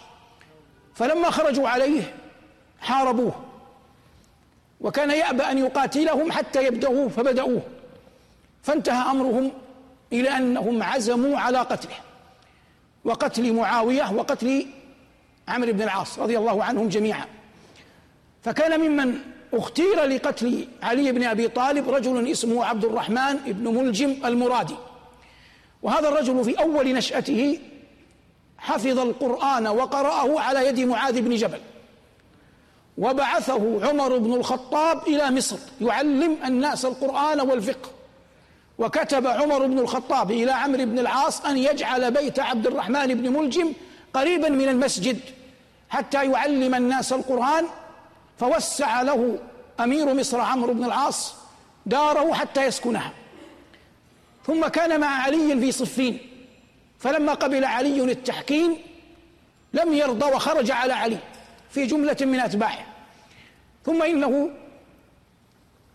فلما 0.95 1.31
خرجوا 1.31 1.69
عليه 1.69 2.13
حاربوه. 2.79 3.44
وكان 4.85 5.09
يأبى 5.09 5.43
أن 5.43 5.57
يقاتلهم 5.57 6.31
حتى 6.31 6.65
يبدأوه 6.65 7.09
فبدأوه. 7.09 7.61
فانتهى 8.63 9.11
أمرهم 9.11 9.51
إلى 10.13 10.29
أنهم 10.29 10.83
عزموا 10.83 11.37
على 11.37 11.57
قتله. 11.57 11.95
وقتل 13.05 13.53
معاوية 13.53 14.13
وقتل 14.13 14.65
عمرو 15.47 15.73
بن 15.73 15.81
العاص 15.81 16.19
رضي 16.19 16.37
الله 16.37 16.63
عنهم 16.63 16.89
جميعا. 16.89 17.25
فكان 18.43 18.79
ممن 18.79 19.19
اختير 19.53 20.03
لقتل 20.03 20.67
علي 20.83 21.11
بن 21.11 21.23
أبي 21.23 21.47
طالب 21.47 21.89
رجل 21.89 22.31
اسمه 22.31 22.65
عبد 22.65 22.85
الرحمن 22.85 23.37
بن 23.45 23.73
ملجم 23.73 24.15
المرادي. 24.25 24.75
وهذا 25.83 26.09
الرجل 26.09 26.43
في 26.43 26.59
أول 26.59 26.93
نشأته 26.93 27.59
حفظ 28.57 28.99
القرآن 28.99 29.67
وقرأه 29.67 30.39
على 30.39 30.67
يد 30.67 30.79
معاذ 30.79 31.21
بن 31.21 31.35
جبل. 31.35 31.59
وبعثه 32.97 33.87
عمر 33.87 34.17
بن 34.17 34.33
الخطاب 34.33 35.07
إلى 35.07 35.31
مصر 35.31 35.57
يعلم 35.81 36.37
الناس 36.45 36.85
القرآن 36.85 37.41
والفقه. 37.41 37.89
وكتب 38.77 39.27
عمر 39.27 39.65
بن 39.65 39.79
الخطاب 39.79 40.31
إلى 40.31 40.51
عمرو 40.51 40.85
بن 40.85 40.99
العاص 40.99 41.45
أن 41.45 41.57
يجعل 41.57 42.11
بيت 42.11 42.39
عبد 42.39 42.67
الرحمن 42.67 43.07
بن 43.07 43.29
ملجم 43.29 43.73
قريبا 44.13 44.49
من 44.49 44.69
المسجد 44.69 45.19
حتى 45.89 46.31
يعلم 46.31 46.75
الناس 46.75 47.13
القرآن. 47.13 47.65
فوسع 48.39 49.01
له 49.01 49.39
أمير 49.79 50.13
مصر 50.13 50.39
عمرو 50.39 50.73
بن 50.73 50.83
العاص 50.83 51.33
داره 51.85 52.33
حتى 52.33 52.65
يسكنها. 52.65 53.11
ثم 54.47 54.67
كان 54.67 54.99
مع 54.99 55.07
علي 55.07 55.59
في 55.59 55.71
صفين. 55.71 56.19
فلما 56.99 57.33
قبل 57.33 57.65
علي 57.65 58.03
التحكيم 58.03 58.77
لم 59.73 59.93
يرضى 59.93 60.25
وخرج 60.25 60.71
على 60.71 60.93
علي. 60.93 61.17
في 61.75 61.85
جملة 61.85 62.17
من 62.21 62.39
أتباعه. 62.39 62.85
ثم 63.85 64.03
إنه 64.03 64.49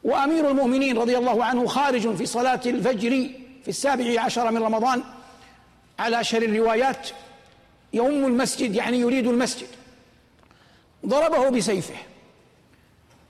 وأمير 0.05 0.51
المؤمنين 0.51 0.99
رضي 0.99 1.19
الله 1.19 1.45
عنه 1.45 1.67
خارج 1.67 2.17
في 2.17 2.27
صلاة 2.27 2.61
الفجر 2.67 3.11
في 3.63 3.69
السابع 3.69 4.21
عشر 4.23 4.51
من 4.51 4.63
رمضان 4.63 5.03
على 5.99 6.21
أشهر 6.21 6.43
الروايات 6.43 7.09
يؤم 7.93 8.25
المسجد 8.27 8.75
يعني 8.75 9.01
يريد 9.01 9.27
المسجد. 9.27 9.67
ضربه 11.07 11.49
بسيفه. 11.49 11.95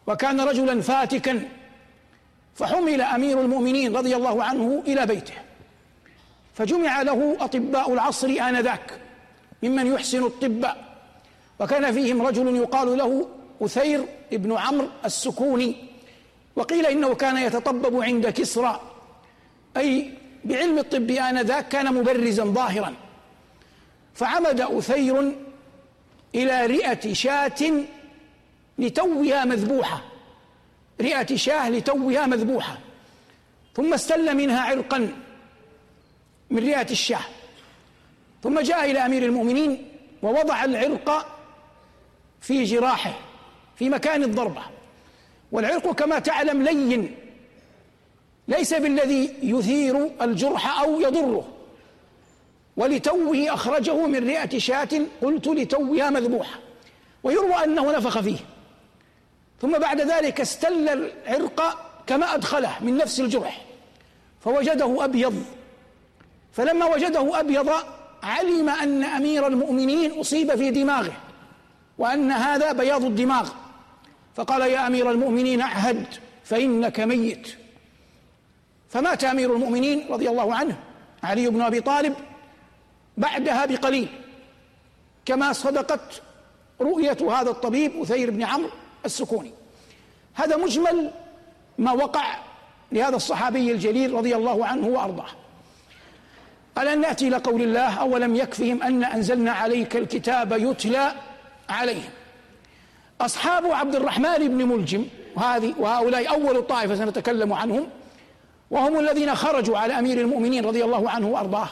وكان 0.07 0.41
رجلا 0.41 0.81
فاتكا 0.81 1.49
فحمل 2.55 3.01
أمير 3.01 3.41
المؤمنين 3.41 3.97
رضي 3.97 4.17
الله 4.17 4.45
عنه 4.45 4.83
إلى 4.87 5.07
بيته. 5.07 5.35
فجمع 6.55 7.03
له 7.03 7.37
أطباء 7.41 7.93
العصر 7.93 8.29
آنذاك 8.29 9.01
ممن 9.63 9.95
يحسن 9.95 10.25
الطب. 10.25 10.67
وكان 11.61 11.93
فيهم 11.93 12.23
رجل 12.23 12.57
يقال 12.57 12.99
له 12.99 13.29
أثير 13.63 14.05
ابن 14.33 14.57
عمرو 14.57 14.89
السكوني 15.05 15.77
وقيل 16.57 16.87
إنه 16.87 17.15
كان 17.15 17.37
يتطبب 17.37 18.03
عند 18.03 18.29
كسرى 18.29 18.81
أي 19.77 20.11
بعلم 20.45 20.79
الطب 20.79 21.11
آنذاك 21.11 21.69
كان 21.69 21.95
مبرزا 21.95 22.45
ظاهرا. 22.45 22.95
فعمد 24.15 24.61
أثير 24.61 25.33
إلى 26.35 26.67
رئة 26.67 27.13
شاة 27.13 27.85
لتوها 28.79 29.45
مذبوحة 29.45 30.05
رئة 31.01 31.37
شاة 31.37 31.71
لتوها 31.71 32.27
مذبوحة 32.27 32.79
ثم 33.77 33.95
استل 33.95 34.37
منها 34.37 34.61
عرقا 34.61 35.13
من 36.51 36.59
رئة 36.59 36.91
الشاة 36.91 37.25
ثم 38.43 38.61
جاء 38.61 38.91
إلى 38.91 39.07
أمير 39.07 39.23
المؤمنين 39.23 39.89
ووضع 40.23 40.65
العرق 40.65 41.40
في 42.41 42.65
جراحه 42.65 43.19
في 43.77 43.89
مكان 43.89 44.23
الضربة. 44.23 44.63
والعرق 45.53 45.93
كما 45.93 46.19
تعلم 46.19 46.63
لين 46.63 47.15
ليس 48.49 48.75
بالذي 48.75 49.35
يثير 49.43 50.11
الجرح 50.23 50.81
أو 50.81 51.01
يضره. 51.01 51.49
ولتوه 52.77 53.55
أخرجه 53.55 54.07
من 54.07 54.29
رئة 54.29 54.59
شاة 54.59 54.89
قلت 55.23 55.47
لتوها 55.47 56.11
مذبوحة. 56.11 56.59
ويروى 57.23 57.65
أنه 57.65 57.93
نفخ 57.93 58.21
فيه. 58.21 58.39
ثم 59.61 59.79
بعد 59.79 60.01
ذلك 60.01 60.41
استل 60.41 60.89
العرق 60.89 61.87
كما 62.07 62.35
أدخله 62.35 62.77
من 62.81 62.97
نفس 62.97 63.21
الجرح. 63.21 63.65
فوجده 64.41 65.05
أبيض. 65.05 65.45
فلما 66.53 66.87
وجده 66.87 67.41
أبيض 67.41 67.71
علم 68.23 68.69
أن 68.69 69.05
أمير 69.05 69.47
المؤمنين 69.47 70.21
أصيب 70.21 70.55
في 70.55 70.71
دماغه. 70.71 71.13
وأن 72.01 72.33
هذا 72.33 72.73
بياض 72.73 73.05
الدماغ. 73.05 73.51
فقال 74.37 74.61
يا 74.61 74.87
أمير 74.87 75.11
المؤمنين 75.11 75.61
اعهد 75.61 76.07
فإنك 76.45 77.01
ميت. 77.01 77.49
فمات 78.89 79.25
أمير 79.25 79.55
المؤمنين 79.55 80.07
رضي 80.11 80.29
الله 80.29 80.55
عنه 80.55 80.77
علي 81.23 81.49
بن 81.49 81.61
أبي 81.61 81.81
طالب 81.81 82.15
بعدها 83.17 83.67
بقليل. 83.67 84.09
كما 85.25 85.53
صدقت 85.53 86.23
رؤية 86.81 87.17
هذا 87.31 87.51
الطبيب 87.51 88.03
أثير 88.03 88.31
بن 88.31 88.43
عمرو 88.43 88.71
السكوني. 89.05 89.53
هذا 90.35 90.57
مجمل 90.57 91.11
ما 91.79 91.93
وقع 91.93 92.39
لهذا 92.93 93.17
الصحابي 93.17 93.73
الجليل 93.73 94.15
رضي 94.15 94.37
الله 94.37 94.67
عنه 94.67 94.87
وأرضاه. 94.87 95.31
ألن 96.79 97.01
نأتي 97.01 97.29
إلى 97.29 97.37
قول 97.37 97.63
الله 97.63 98.01
أولم 98.01 98.37
يكفهم 98.37 98.83
أن 98.83 99.05
أنزلنا 99.05 99.53
عليك 99.53 99.97
الكتاب 99.97 100.53
يتلى 100.53 101.13
عليهم. 101.73 102.11
أصحاب 103.21 103.73
عبد 103.73 103.95
الرحمن 103.95 104.49
بن 104.49 104.65
ملجم 104.65 105.07
وهذه 105.37 105.75
وهؤلاء 105.79 106.31
أول 106.31 106.63
طائفة 106.63 106.97
سنتكلم 106.97 107.53
عنهم 107.53 107.89
وهم 108.71 108.99
الذين 108.99 109.35
خرجوا 109.35 109.79
على 109.79 109.99
أمير 109.99 110.21
المؤمنين 110.21 110.65
رضي 110.65 110.85
الله 110.85 111.11
عنه 111.11 111.29
وأرضاه. 111.29 111.69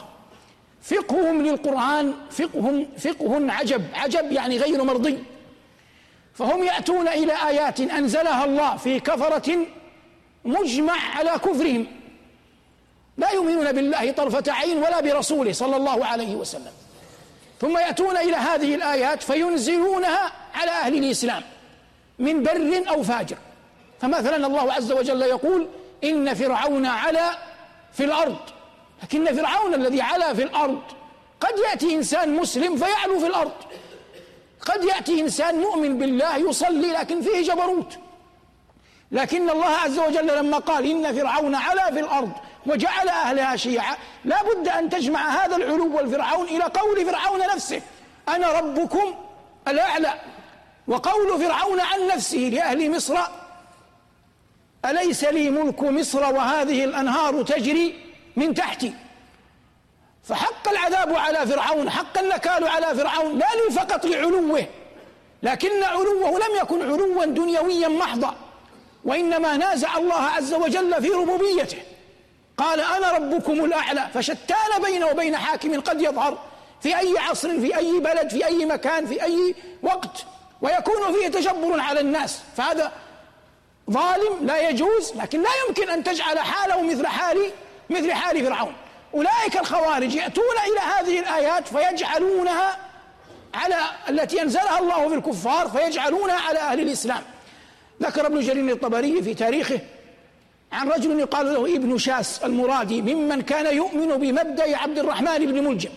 فقههم 0.81 1.41
للقرآن 1.41 2.13
فقه 2.31 2.85
فقه 2.97 3.51
عجب 3.51 3.83
عجب 3.93 4.31
يعني 4.31 4.57
غير 4.57 4.83
مرضي. 4.83 5.23
فهم 6.33 6.63
يأتون 6.63 7.07
إلى 7.07 7.33
آيات 7.47 7.79
أنزلها 7.79 8.45
الله 8.45 8.77
في 8.77 8.99
كفرة 8.99 9.57
مجمع 10.45 10.93
على 11.15 11.29
كفرهم. 11.29 11.87
لا 13.17 13.31
يؤمنون 13.31 13.71
بالله 13.71 14.11
طرفة 14.11 14.51
عين 14.51 14.77
ولا 14.77 15.01
برسوله 15.01 15.51
صلى 15.51 15.75
الله 15.75 16.05
عليه 16.05 16.35
وسلم. 16.35 16.71
ثم 17.61 17.77
يأتون 17.77 18.17
إلى 18.17 18.35
هذه 18.35 18.75
الآيات 18.75 19.23
فينزلونها 19.23 20.31
على 20.55 20.71
أهل 20.71 20.97
الإسلام 20.97 21.43
من 22.19 22.43
بر 22.43 22.83
أو 22.89 23.03
فاجر. 23.03 23.37
فمثلا 24.01 24.47
الله 24.47 24.73
عز 24.73 24.91
وجل 24.91 25.21
يقول 25.21 25.67
إن 26.03 26.33
فرعون 26.33 26.85
علا 26.85 27.37
في 27.93 28.05
الأرض. 28.05 28.37
لكن 29.03 29.35
فرعون 29.35 29.73
الذي 29.73 30.01
علا 30.01 30.33
في 30.33 30.43
الأرض 30.43 30.81
قد 31.39 31.59
يأتي 31.69 31.95
إنسان 31.95 32.35
مسلم 32.35 32.75
فيعلو 32.75 33.19
في 33.19 33.27
الأرض. 33.27 33.51
قد 34.61 34.83
يأتي 34.83 35.21
إنسان 35.21 35.55
مؤمن 35.55 35.97
بالله 35.97 36.37
يصلي 36.37 36.91
لكن 36.91 37.21
فيه 37.21 37.41
جبروت. 37.41 37.97
لكن 39.11 39.49
الله 39.49 39.65
عز 39.65 39.99
وجل 39.99 40.27
لما 40.37 40.57
قال 40.57 40.85
إن 40.85 41.15
فرعون 41.15 41.55
علا 41.55 41.91
في 41.91 41.99
الأرض 41.99 42.31
وجعل 42.69 43.09
أهلها 43.09 43.55
شيعا 43.55 43.97
لا 44.25 44.43
بد 44.43 44.67
أن 44.67 44.89
تجمع 44.89 45.45
هذا 45.45 45.55
العلو 45.55 45.97
والفرعون 45.97 46.47
إلى 46.47 46.63
قول 46.63 47.05
فرعون 47.05 47.39
نفسه. 47.39 47.81
أنا 48.29 48.51
ربكم 48.51 49.15
الأعلى. 49.67 50.13
وقول 50.87 51.39
فرعون 51.39 51.79
عن 51.79 52.07
نفسه 52.07 52.37
لأهل 52.37 52.91
مصر 52.91 53.17
أليس 54.85 55.23
لي 55.23 55.49
ملك 55.49 55.83
مصر 55.83 56.33
وهذه 56.33 56.83
الأنهار 56.83 57.43
تجري 57.43 57.99
من 58.35 58.53
تحتي؟ 58.53 58.93
فحق 60.23 60.69
العذاب 60.69 61.15
على 61.15 61.47
فرعون 61.47 61.89
حق 61.89 62.17
النكال 62.19 62.67
على 62.67 62.95
فرعون 62.95 63.37
لا 63.37 63.47
لي 63.55 63.75
فقط 63.75 64.05
لعلوه 64.05 64.67
لكن 65.43 65.83
علوه 65.83 66.31
لم 66.31 66.55
يكن 66.61 66.81
علوا 66.81 67.25
دنيويا 67.25 67.87
محضا 67.87 68.35
وإنما 69.05 69.57
نازع 69.57 69.97
الله 69.97 70.21
عز 70.21 70.53
وجل 70.53 71.01
في 71.01 71.09
ربوبيته. 71.09 71.77
قال 72.59 72.81
أنا 72.81 73.11
ربكم 73.11 73.65
الأعلى 73.65 74.07
فشتان 74.13 74.81
بينه 74.83 75.07
وبين 75.07 75.37
حاكم 75.37 75.81
قد 75.81 76.01
يظهر 76.01 76.37
في 76.81 76.97
أي 76.99 77.17
عصر 77.17 77.59
في 77.59 77.77
أي 77.77 77.99
بلد 77.99 78.29
في 78.29 78.45
أي 78.45 78.65
مكان 78.65 79.05
في 79.05 79.23
أي 79.23 79.55
وقت 79.83 80.25
ويكون 80.61 81.13
فيه 81.13 81.27
تجبر 81.27 81.79
على 81.79 81.99
الناس. 81.99 82.39
فهذا 82.57 82.91
ظالم 83.91 84.37
لا 84.41 84.69
يجوز 84.69 85.13
لكن 85.15 85.41
لا 85.41 85.49
يمكن 85.67 85.89
أن 85.89 86.03
تجعل 86.03 86.39
حاله 86.39 86.81
مثل 86.81 87.07
حال 87.07 87.51
مثل 87.89 88.13
حال 88.13 88.45
فرعون. 88.45 88.73
أولئك 89.13 89.57
الخوارج 89.59 90.15
يأتون 90.15 90.55
إلى 90.71 90.79
هذه 90.79 91.19
الآيات 91.19 91.67
فيجعلونها 91.67 92.77
على 93.53 93.75
التي 94.09 94.41
أنزلها 94.41 94.79
الله 94.79 95.07
في 95.09 95.15
الكفار 95.15 95.69
فيجعلونها 95.69 96.39
على 96.39 96.59
أهل 96.59 96.79
الإسلام. 96.79 97.21
ذكر 98.01 98.25
ابن 98.25 98.39
جرير 98.39 98.71
الطبري 98.73 99.21
في 99.21 99.33
تاريخه 99.33 99.79
عن 100.71 100.89
رجل 100.89 101.19
يقال 101.19 101.53
له 101.53 101.75
ابن 101.75 101.97
شاس 101.97 102.43
المرادي 102.43 103.01
ممن 103.01 103.41
كان 103.41 103.75
يؤمن 103.75 104.17
بمبدأ 104.17 104.77
عبد 104.77 104.99
الرحمن 104.99 105.45
بن 105.45 105.63
ملجم. 105.67 105.89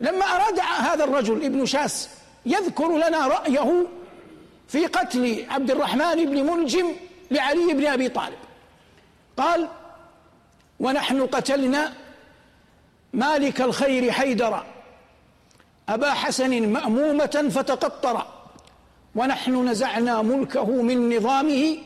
لما 0.00 0.24
أراد 0.24 0.60
هذا 0.60 1.04
الرجل 1.04 1.44
ابن 1.44 1.66
شاس 1.66 2.08
يذكر 2.46 2.96
لنا 2.96 3.26
رأيه 3.26 3.86
في 4.68 4.86
قتل 4.86 5.46
عبد 5.50 5.70
الرحمن 5.70 6.24
بن 6.24 6.52
ملجم 6.52 6.92
لعلي 7.30 7.74
بن 7.74 7.86
أبي 7.86 8.08
طالب. 8.08 8.38
قال 9.36 9.68
ونحن 10.80 11.26
قتلنا 11.26 11.92
مالك 13.12 13.60
الخير 13.60 14.12
حيدر 14.12 14.64
أبا 15.88 16.10
حسن 16.10 16.68
مأمومة 16.68 17.48
فتقطر 17.50 18.26
ونحن 19.14 19.68
نزعنا 19.68 20.22
ملكه 20.22 20.82
من 20.82 21.16
نظامه 21.16 21.76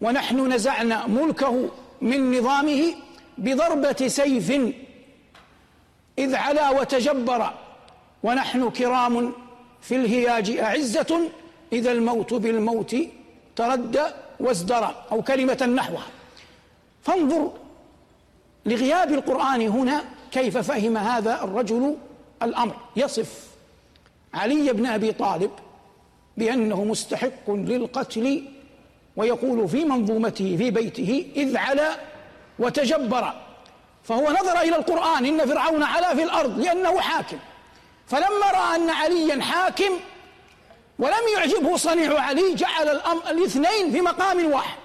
ونحن 0.00 0.52
نزعنا 0.52 1.06
ملكه 1.06 1.70
من 2.00 2.38
نظامه 2.38 2.94
بضربة 3.38 4.08
سيف. 4.08 4.74
إذ 6.18 6.34
علا 6.34 6.70
وتجبر 6.70 7.50
ونحن 8.22 8.70
كرام 8.70 9.32
في 9.80 9.96
الهياج 9.96 10.50
أعزة. 10.50 11.30
إذا 11.72 11.92
الموت 11.92 12.34
بالموت 12.34 12.96
تردى 13.56 14.04
وازدرى 14.40 15.04
أو 15.12 15.22
كلمة 15.22 15.70
نحوها. 15.76 16.06
فانظر 17.02 17.52
لغياب 18.66 19.12
القرآن 19.12 19.60
هنا 19.60 20.04
كيف 20.30 20.58
فهم 20.58 20.96
هذا 20.96 21.44
الرجل 21.44 21.96
الأمر. 22.42 22.76
يصف 22.96 23.46
علي 24.34 24.72
بن 24.72 24.86
أبي 24.86 25.12
طالب 25.12 25.50
بأنه 26.36 26.84
مستحق 26.84 27.50
للقتل 27.50 28.42
ويقول 29.16 29.68
في 29.68 29.84
منظومته 29.84 30.56
في 30.58 30.70
بيته 30.70 31.26
إذ 31.36 31.56
علا 31.56 31.96
وتجبر. 32.58 33.32
فهو 34.04 34.30
نظر 34.30 34.60
إلى 34.60 34.76
القرآن 34.76 35.24
إن 35.24 35.46
فرعون 35.46 35.82
علا 35.82 36.14
في 36.14 36.22
الأرض 36.22 36.58
لأنه 36.58 37.00
حاكم. 37.00 37.38
فلما 38.06 38.50
رأى 38.54 38.76
أن 38.76 38.90
عليا 38.90 39.42
حاكم 39.42 39.92
ولم 40.98 41.24
يعجبه 41.36 41.76
صنيع 41.76 42.20
علي 42.20 42.54
جعل 42.54 42.88
الاثنين 43.30 43.92
في 43.92 44.00
مقام 44.00 44.52
واحد. 44.52 44.78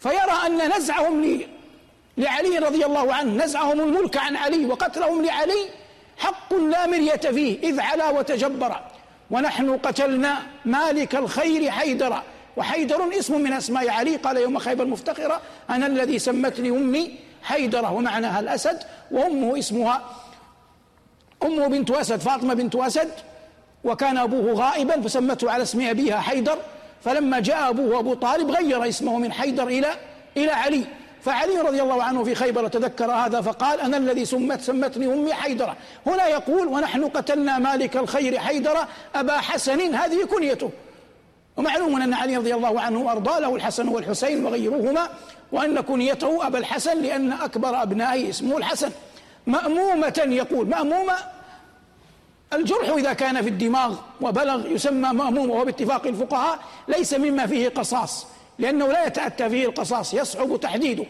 فيرى 0.00 0.46
أن 0.46 0.76
نزعهم 0.76 1.40
لعلي 2.18 2.58
رضي 2.58 2.86
الله 2.86 3.14
عنه 3.14 3.44
نزعهم 3.44 3.80
الملك 3.80 4.16
عن 4.16 4.36
علي 4.36 4.66
وقتلهم 4.66 5.24
لعلي 5.24 5.68
حق 6.18 6.54
لا 6.54 6.86
مرية 6.86 7.16
فيه 7.16 7.58
إذ 7.62 7.80
علا 7.80 8.10
وتجبر. 8.10 8.80
ونحن 9.30 9.76
قتلنا 9.76 10.42
مالك 10.64 11.16
الخير 11.16 11.70
حيدر. 11.70 12.22
وحيدر 12.60 13.18
اسم 13.18 13.40
من 13.40 13.52
أسماء 13.52 13.88
علي. 13.88 14.16
قال 14.16 14.36
يوم 14.36 14.58
خيبر 14.58 14.84
مفتخرة 14.84 15.40
أنا 15.70 15.86
الذي 15.86 16.18
سمتني 16.18 16.68
أمي 16.68 17.14
حيدرة 17.42 17.92
ومعناها 17.92 18.40
الأسد 18.40 18.78
وأمه 19.10 19.58
اسمها 19.58 20.02
أمه 21.42 21.66
بنت 21.66 21.90
أسد 21.90 22.20
فاطمة 22.20 22.54
بنت 22.54 22.76
أسد 22.76 23.10
وكان 23.84 24.18
أبوه 24.18 24.52
غائبا 24.52 25.00
فسمته 25.00 25.50
على 25.50 25.62
اسم 25.62 25.88
أبيها 25.88 26.20
حيدر. 26.20 26.58
فلما 27.04 27.40
جاء 27.40 27.70
أبوه 27.70 27.98
أبو 27.98 28.14
طالب 28.14 28.50
غير 28.50 28.88
اسمه 28.88 29.18
من 29.18 29.32
حيدر 29.32 29.68
إلى 29.68 29.88
إلى 30.36 30.50
علي. 30.50 30.84
فعلي 31.22 31.58
رضي 31.58 31.82
الله 31.82 32.02
عنه 32.02 32.24
في 32.24 32.34
خيبر 32.34 32.68
تذكر 32.68 33.10
هذا 33.10 33.40
فقال 33.40 33.80
أنا 33.80 33.96
الذي 33.96 34.24
سمت 34.24 34.60
سمتني 34.60 35.06
أمي 35.06 35.34
حيدرة. 35.34 35.76
هنا 36.06 36.26
يقول 36.26 36.68
ونحن 36.68 37.04
قتلنا 37.04 37.58
مالك 37.58 37.96
الخير 37.96 38.38
حيدرة 38.38 38.88
أبا 39.14 39.36
حسن 39.36 39.94
هذه 39.94 40.24
كنيته. 40.24 40.70
ومعلوم 41.56 42.02
أن 42.02 42.14
علي 42.14 42.36
رضي 42.36 42.54
الله 42.54 42.80
عنه 42.80 42.98
وأرضاه 42.98 43.38
له 43.38 43.56
الحسن 43.56 43.88
والحسين 43.88 44.44
وغيرهما 44.44 45.08
وأن 45.52 45.80
كنيته 45.80 46.46
أبا 46.46 46.58
الحسن 46.58 47.02
لأن 47.02 47.32
أكبر 47.32 47.82
أبنائه 47.82 48.30
اسمه 48.30 48.56
الحسن. 48.56 48.90
مأمومة 49.46 50.22
يقول 50.26 50.68
مأمومة 50.68 51.14
الجرح 52.52 52.88
إذا 52.88 53.12
كان 53.12 53.42
في 53.42 53.48
الدماغ 53.48 53.96
وبلغ 54.20 54.66
يسمى 54.66 55.08
مأمومة 55.08 55.52
وهو 55.52 55.64
باتفاق 55.64 56.06
الفقهاء 56.06 56.58
ليس 56.88 57.14
مما 57.14 57.46
فيه 57.46 57.68
قصاص 57.68 58.26
لأنه 58.58 58.86
لا 58.86 59.06
يتأتى 59.06 59.50
فيه 59.50 59.66
القصاص 59.66 60.14
يصعب 60.14 60.60
تحديده. 60.60 61.04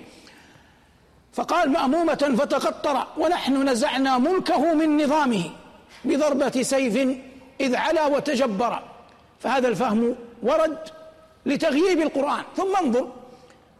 فقال 1.32 1.70
مأمومة 1.70 2.34
فتقطر 2.38 3.06
ونحن 3.18 3.68
نزعنا 3.68 4.18
ملكه 4.18 4.74
من 4.74 5.04
نظامه 5.04 5.44
بضربة 6.04 6.62
سيف 6.62 7.18
إذ 7.60 7.76
علا 7.76 8.06
وتجبر. 8.06 8.82
فهذا 9.40 9.68
الفهم 9.68 10.16
ورد 10.42 10.78
لتغييب 11.46 12.00
القرآن. 12.00 12.42
ثم 12.56 12.76
انظر 12.84 13.08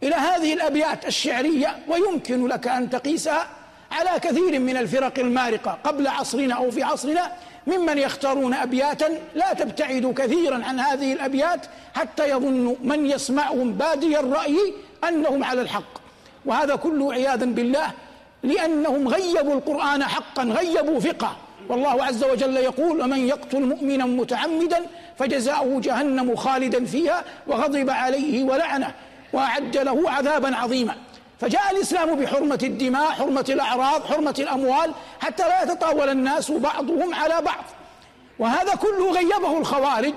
إلى 0.03 0.15
هذه 0.15 0.53
الأبيات 0.53 1.05
الشعرية 1.07 1.75
ويمكن 1.87 2.47
لك 2.47 2.67
أن 2.67 2.89
تقيسها 2.89 3.47
على 3.91 4.19
كثير 4.19 4.59
من 4.59 4.77
الفرق 4.77 5.19
المارقة. 5.19 5.77
قبل 5.83 6.07
عصرنا 6.07 6.55
أو 6.55 6.71
في 6.71 6.83
عصرنا 6.83 7.31
ممن 7.67 7.97
يختارون 7.97 8.53
أبياتا 8.53 9.09
لا 9.35 9.53
تبتعد 9.53 10.13
كثيرا 10.17 10.63
عن 10.65 10.79
هذه 10.79 11.13
الأبيات 11.13 11.65
حتى 11.95 12.29
يظن 12.29 12.75
من 12.83 13.05
يسمعهم 13.05 13.73
بادي 13.73 14.19
الرأي 14.19 14.73
أنهم 15.07 15.43
على 15.43 15.61
الحق. 15.61 16.01
وهذا 16.45 16.75
كله 16.75 17.13
عياذا 17.13 17.45
بالله 17.45 17.91
لأنهم 18.43 19.07
غيبوا 19.07 19.53
القرآن 19.53 20.03
حقا 20.03 20.43
غيبوا 20.43 20.99
فقه. 20.99 21.35
والله 21.69 22.03
عز 22.05 22.23
وجل 22.23 22.57
يقول 22.57 23.01
ومن 23.01 23.27
يقتل 23.27 23.61
مؤمنا 23.61 24.05
متعمدا 24.05 24.85
فجزاؤه 25.19 25.81
جهنم 25.81 26.35
خالدا 26.35 26.85
فيها 26.85 27.23
وغضب 27.47 27.89
عليه 27.89 28.43
ولعنه 28.43 28.93
وأعد 29.33 29.77
له 29.77 30.11
عذابا 30.11 30.55
عظيما. 30.55 30.95
فجاء 31.39 31.61
الإسلام 31.71 32.15
بحرمة 32.15 32.59
الدماء 32.63 33.11
حرمة 33.11 33.45
الأعراض 33.49 34.05
حرمة 34.05 34.35
الأموال 34.39 34.91
حتى 35.19 35.43
لا 35.43 35.63
يتطاول 35.63 36.09
الناس 36.09 36.51
بعضهم 36.51 37.13
على 37.13 37.41
بعض. 37.41 37.63
وهذا 38.39 38.75
كله 38.75 39.11
غيبه 39.11 39.57
الخوارج 39.57 40.13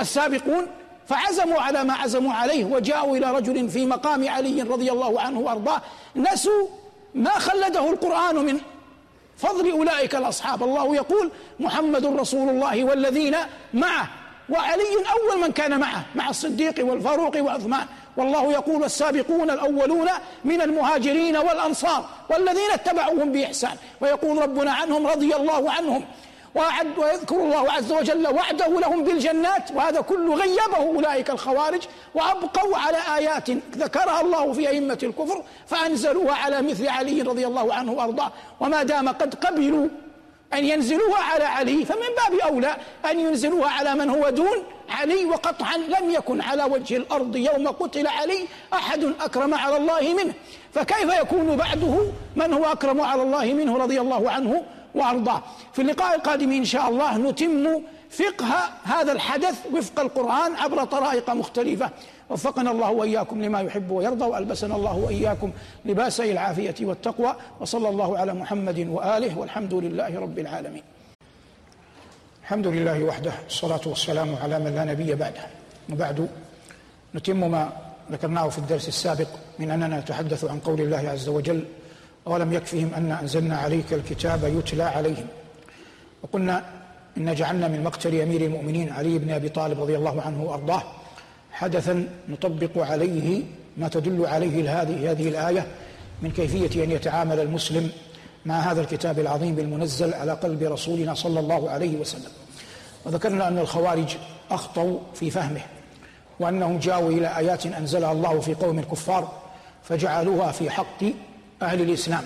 السابقون 0.00 0.66
فعزموا 1.08 1.60
على 1.60 1.84
ما 1.84 1.94
عزموا 1.94 2.32
عليه 2.32 2.64
وجاءوا 2.64 3.16
إلى 3.16 3.30
رجل 3.30 3.68
في 3.68 3.86
مقام 3.86 4.28
علي 4.28 4.62
رضي 4.62 4.92
الله 4.92 5.20
عنه 5.20 5.38
وأرضاه 5.38 5.82
نسوا 6.16 6.66
ما 7.14 7.30
خلده 7.30 7.90
القرآن 7.90 8.36
من 8.36 8.60
فضل 9.38 9.70
أولئك 9.70 10.14
الأصحاب. 10.14 10.62
الله 10.62 10.96
يقول 10.96 11.30
محمد 11.60 12.06
رسول 12.06 12.48
الله 12.48 12.84
والذين 12.84 13.36
معه 13.74 14.08
وعلي 14.50 14.96
اول 15.12 15.40
من 15.40 15.52
كان 15.52 15.80
معه 15.80 16.04
مع 16.14 16.30
الصديق 16.30 16.74
والفاروق 16.86 17.36
وعثمان. 17.36 17.86
والله 18.16 18.52
يقول 18.52 18.84
السابقون 18.84 19.50
الأولون 19.50 20.08
من 20.44 20.60
المهاجرين 20.60 21.36
والأنصار 21.36 22.04
والذين 22.30 22.70
اتبعوهم 22.72 23.32
بإحسان. 23.32 23.76
ويقول 24.00 24.42
ربنا 24.42 24.72
عنهم 24.72 25.06
رضي 25.06 25.36
الله 25.36 25.70
عنهم. 25.70 26.04
وأعد 26.54 26.98
ويذكر 26.98 27.36
الله 27.36 27.72
عز 27.72 27.92
وجل 27.92 28.28
وعده 28.28 28.80
لهم 28.80 29.04
بالجنات. 29.04 29.70
وهذا 29.74 30.00
كله 30.00 30.34
غيبه 30.34 30.76
أولئك 30.76 31.30
الخوارج. 31.30 31.82
وأبقوا 32.14 32.76
على 32.76 32.98
آيات 33.16 33.50
ذكرها 33.76 34.20
الله 34.20 34.52
في 34.52 34.68
أئمة 34.68 34.98
الكفر. 35.02 35.42
فأنزلوها 35.66 36.34
على 36.34 36.62
مثل 36.62 36.88
علي 36.88 37.22
رضي 37.22 37.46
الله 37.46 37.74
عنه 37.74 37.92
وأرضاه. 37.92 38.32
وما 38.60 38.82
دام 38.82 39.08
قد 39.08 39.34
قبلوا 39.34 39.88
أن 40.54 40.64
ينزلوها 40.64 41.22
على 41.22 41.44
علي 41.44 41.84
فمن 41.84 42.06
باب 42.16 42.38
أولى 42.38 42.76
أن 43.10 43.20
ينزلوها 43.20 43.70
على 43.70 43.94
من 43.94 44.10
هو 44.10 44.30
دون 44.30 44.64
علي 44.88 45.24
وقطعا 45.24 45.76
لم 45.76 46.10
يكن 46.10 46.40
على 46.40 46.64
وجه 46.64 46.96
الأرض 46.96 47.36
يوم 47.36 47.68
قتل 47.68 48.06
علي 48.06 48.46
أحد 48.72 49.04
أكرم 49.20 49.54
على 49.54 49.76
الله 49.76 50.14
منه. 50.14 50.34
فكيف 50.74 51.20
يكون 51.20 51.56
بعده 51.56 52.06
من 52.36 52.52
هو 52.52 52.64
أكرم 52.64 53.00
على 53.00 53.22
الله 53.22 53.44
منه 53.44 53.78
رضي 53.78 54.00
الله 54.00 54.30
عنه 54.30 54.62
وأرضاه؟ 54.94 55.42
في 55.72 55.82
اللقاء 55.82 56.16
القادم 56.16 56.52
إن 56.52 56.64
شاء 56.64 56.88
الله 56.88 57.16
نتم 57.18 57.82
فقه 58.10 58.70
هذا 58.84 59.12
الحدث 59.12 59.54
وفق 59.72 60.00
القرآن 60.00 60.56
عبر 60.56 60.84
طرائق 60.84 61.30
مختلفة. 61.30 61.90
وفقنا 62.30 62.70
الله 62.70 62.90
وإياكم 62.90 63.42
لما 63.42 63.60
يحب 63.60 63.90
ويرضى 63.90 64.24
وألبسنا 64.24 64.76
الله 64.76 64.96
وإياكم 64.96 65.50
لباس 65.84 66.20
العافية 66.20 66.74
والتقوى 66.80 67.36
وصلى 67.60 67.88
الله 67.88 68.18
على 68.18 68.34
محمد 68.34 68.78
وآله 68.78 69.38
والحمد 69.38 69.74
لله 69.74 70.20
رب 70.20 70.38
العالمين. 70.38 70.82
الحمد 72.42 72.66
لله 72.66 73.04
وحده 73.04 73.32
الصلاة 73.46 73.80
والسلام 73.86 74.34
على 74.42 74.58
من 74.58 74.74
لا 74.74 74.84
نبي 74.84 75.14
بعده 75.14 75.40
وبعد 75.92 76.28
نتم 77.14 77.50
ما 77.50 77.72
ذكرناه 78.12 78.48
في 78.48 78.58
الدرس 78.58 78.88
السابق 78.88 79.28
من 79.58 79.70
أننا 79.70 80.00
نتحدث 80.00 80.44
عن 80.44 80.58
قول 80.58 80.80
الله 80.80 81.08
عز 81.10 81.28
وجل 81.28 81.64
أولم 82.26 82.52
يكفهم 82.52 82.90
أن 82.96 83.12
أنزلنا 83.12 83.56
عليك 83.58 83.92
الكتاب 83.92 84.44
يتلى 84.44 84.82
عليهم 84.82 85.26
وقلنا 86.22 86.64
إن 87.16 87.34
جعلنا 87.34 87.68
من 87.68 87.84
مقتل 87.84 88.20
امير 88.20 88.40
المؤمنين 88.40 88.90
علي 88.90 89.18
بن 89.18 89.30
أبي 89.30 89.48
طالب 89.48 89.80
رضي 89.80 89.96
الله 89.96 90.22
عنه 90.22 90.42
وأرضاه 90.42 90.82
حدثا 91.52 92.08
نطبق 92.28 92.78
عليه 92.78 93.42
ما 93.76 93.88
تدل 93.88 94.26
عليه 94.26 94.82
هذه 94.82 95.10
هذه 95.10 95.28
الآية 95.28 95.66
من 96.22 96.30
كيفية 96.30 96.84
أن 96.84 96.90
يتعامل 96.90 97.40
المسلم 97.40 97.90
مع 98.46 98.58
هذا 98.58 98.80
الكتاب 98.80 99.18
العظيم 99.18 99.58
المنزل 99.58 100.14
على 100.14 100.32
قلب 100.32 100.62
رسولنا 100.62 101.14
صلى 101.14 101.40
الله 101.40 101.70
عليه 101.70 101.96
وسلم. 101.96 102.30
وذكرنا 103.04 103.48
أن 103.48 103.58
الخوارج 103.58 104.16
أخطوا 104.50 104.98
في 105.14 105.30
فهمه 105.30 105.60
وأنهم 106.40 106.78
جاءوا 106.78 107.10
إلى 107.10 107.38
آيات 107.38 107.66
أنزلها 107.66 108.12
الله 108.12 108.40
في 108.40 108.54
قوم 108.54 108.78
الكفار 108.78 109.32
فجعلوها 109.82 110.52
في 110.52 110.70
حق 110.70 111.04
أهل 111.62 111.80
الإسلام. 111.80 112.22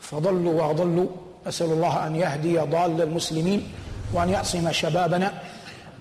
فضلوا 0.00 0.62
وأضلوا 0.62 1.06
أسأل 1.46 1.66
الله 1.66 2.06
أن 2.06 2.16
يهدي 2.16 2.58
ضال 2.58 3.02
المسلمين 3.02 3.62
وأن 4.12 4.28
يعصم 4.28 4.72
شبابنا 4.72 5.32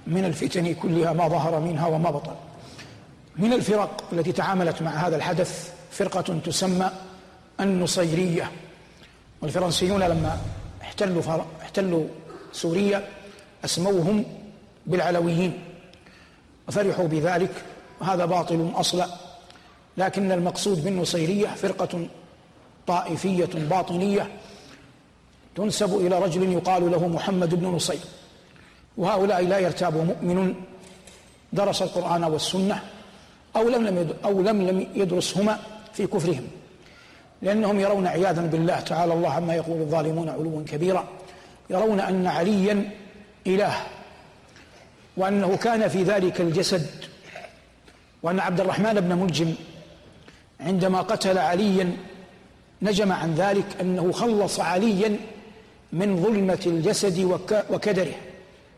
من 0.08 0.26
الفتن 0.26 0.74
كلها 0.74 1.14
ما 1.14 1.28
ظهر 1.28 1.60
منها 1.60 1.88
وما 1.88 2.12
بطن. 2.12 2.47
من 3.38 3.54
الفرق 3.54 4.04
التي 4.14 4.32
تعاملت 4.32 4.82
مع 4.82 4.92
هذا 4.92 5.16
الحدث 5.16 5.74
فرقة 5.92 6.40
تسمى 6.46 6.92
النصيرية. 7.60 8.52
والفرنسيون 9.42 10.04
لما 10.04 10.38
احتلوا 10.82 11.22
احتلوا 11.62 12.08
سوريا 12.52 13.08
أسموهم 13.66 14.26
بالعلويين 14.86 15.64
وفرحوا 16.68 17.08
بذلك 17.08 17.52
وهذا 18.02 18.26
باطل 18.26 18.72
أصلا. 18.76 19.08
لكن 19.98 20.32
المقصود 20.32 20.84
بالنصيرية 20.84 21.48
فرقة 21.48 22.08
طائفية 22.88 23.50
باطنية 23.54 24.32
تنسب 25.56 25.98
إلى 25.98 26.20
رجل 26.20 26.54
يقال 26.54 26.92
له 26.92 27.08
محمد 27.08 27.56
بن 27.56 27.66
نصير. 27.68 28.00
وهؤلاء 28.98 29.46
لا 29.46 29.60
يرتاب 29.60 29.96
مؤمن 29.98 30.54
درس 31.54 31.82
القرآن 31.82 32.24
والسنة 32.24 32.82
أو 33.56 33.70
لم 33.70 33.88
لم 33.88 34.14
أو 34.26 34.42
لم 34.42 34.62
لم 34.62 34.88
يدرسهما 34.96 35.60
في 35.94 36.08
كفرهم. 36.08 36.48
لأنهم 37.42 37.80
يرون 37.80 38.08
عياذا 38.08 38.42
بالله 38.42 38.80
تعالى 38.80 39.14
الله 39.14 39.30
عما 39.30 39.56
يقول 39.56 39.82
الظالمون 39.82 40.30
علوا 40.30 40.64
كبيرا. 40.68 41.08
يرون 41.70 42.00
أن 42.00 42.28
عليا 42.28 42.90
إله. 43.48 43.74
وأنه 45.18 45.58
كان 45.58 45.88
في 45.88 46.04
ذلك 46.04 46.42
الجسد. 46.42 46.88
وأن 48.24 48.40
عبد 48.40 48.60
الرحمن 48.60 48.94
بن 48.94 49.16
ملجم 49.16 49.54
عندما 50.60 51.02
قتل 51.02 51.38
عليا 51.38 51.98
نجم 52.82 53.12
عن 53.12 53.36
ذلك 53.36 53.66
أنه 53.82 54.12
خلص 54.12 54.60
عليا 54.60 55.18
من 55.94 56.24
ظلمة 56.24 56.64
الجسد 56.66 57.20
وكدره. 57.70 58.16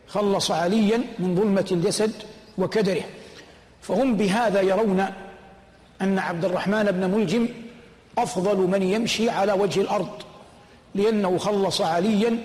خلص 0.08 0.50
عليا 0.50 1.00
من 1.18 1.36
ظلمة 1.36 1.66
الجسد 1.72 2.12
وكدره. 2.58 3.02
فهم 3.82 4.16
بهذا 4.16 4.60
يرون 4.60 5.06
أن 6.02 6.18
عبد 6.18 6.44
الرحمن 6.44 6.84
بن 6.84 7.10
ملجم 7.10 7.48
أفضل 8.18 8.56
من 8.56 8.82
يمشي 8.82 9.30
على 9.30 9.52
وجه 9.52 9.80
الأرض 9.80 10.10
لأنه 10.94 11.38
خلص 11.38 11.80
عليا 11.80 12.38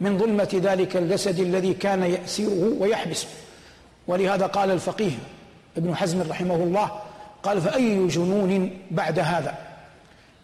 من 0.00 0.18
ظلمة 0.18 0.48
ذلك 0.54 0.96
الجسد 0.96 1.40
الذي 1.40 1.74
كان 1.74 2.02
يأسره 2.02 2.76
ويحبسه. 2.78 3.28
ولهذا 4.06 4.46
قال 4.46 4.70
الفقيه 4.70 5.10
ابن 5.76 5.96
حزم 5.96 6.22
رحمه 6.30 6.54
الله 6.54 6.90
قال 7.42 7.60
فأي 7.60 8.06
جنون 8.06 8.78
بعد 8.90 9.18
هذا؟ 9.18 9.58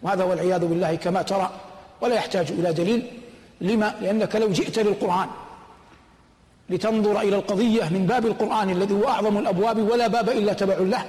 وهذا 0.02 0.24
والعياذ 0.24 0.66
بالله 0.66 0.94
كما 0.94 1.22
ترى 1.22 1.50
ولا 2.00 2.14
يحتاج 2.14 2.52
إلى 2.52 2.72
دليل. 2.72 3.06
لما؟ 3.60 3.94
لأنك 4.00 4.36
لو 4.36 4.48
جئت 4.48 4.78
للقرآن. 4.78 5.28
لتنظر 6.70 7.20
إلى 7.20 7.36
القضية 7.36 7.84
من 7.84 8.06
باب 8.06 8.26
القرآن 8.26 8.70
الذي 8.70 8.94
هو 8.94 9.08
أعظم 9.08 9.38
الأبواب 9.38 9.90
ولا 9.90 10.06
باب 10.06 10.28
إلا 10.28 10.52
تبع 10.52 10.76
له. 10.78 11.04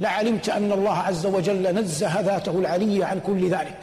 لعلمت 0.00 0.48
أن 0.48 0.72
الله 0.72 0.94
عز 0.94 1.26
وجل 1.26 1.74
نزه 1.74 2.20
ذاته 2.20 2.58
العلي 2.58 3.04
عن 3.04 3.20
كل 3.20 3.48
ذلك. 3.48 3.78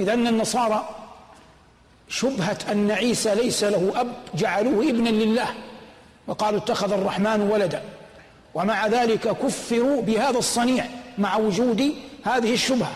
إذا 0.00 0.14
أن 0.14 0.26
النصارى 0.26 0.88
شبهة 2.08 2.58
أن 2.72 2.90
عيسى 2.90 3.34
ليس 3.34 3.64
له 3.64 3.92
أب 3.96 4.08
جعلوه 4.34 4.90
ابنا 4.90 5.08
لله. 5.08 5.46
وقالوا 6.26 6.60
اتخذ 6.60 6.92
الرحمن 6.92 7.40
ولدا. 7.40 7.82
ومع 8.54 8.86
ذلك 8.86 9.28
كفروا 9.28 10.02
بهذا 10.02 10.38
الصنيع 10.38 10.84
مع 11.18 11.36
وجود 11.36 11.92
هذه 12.24 12.52
الشبهة. 12.52 12.92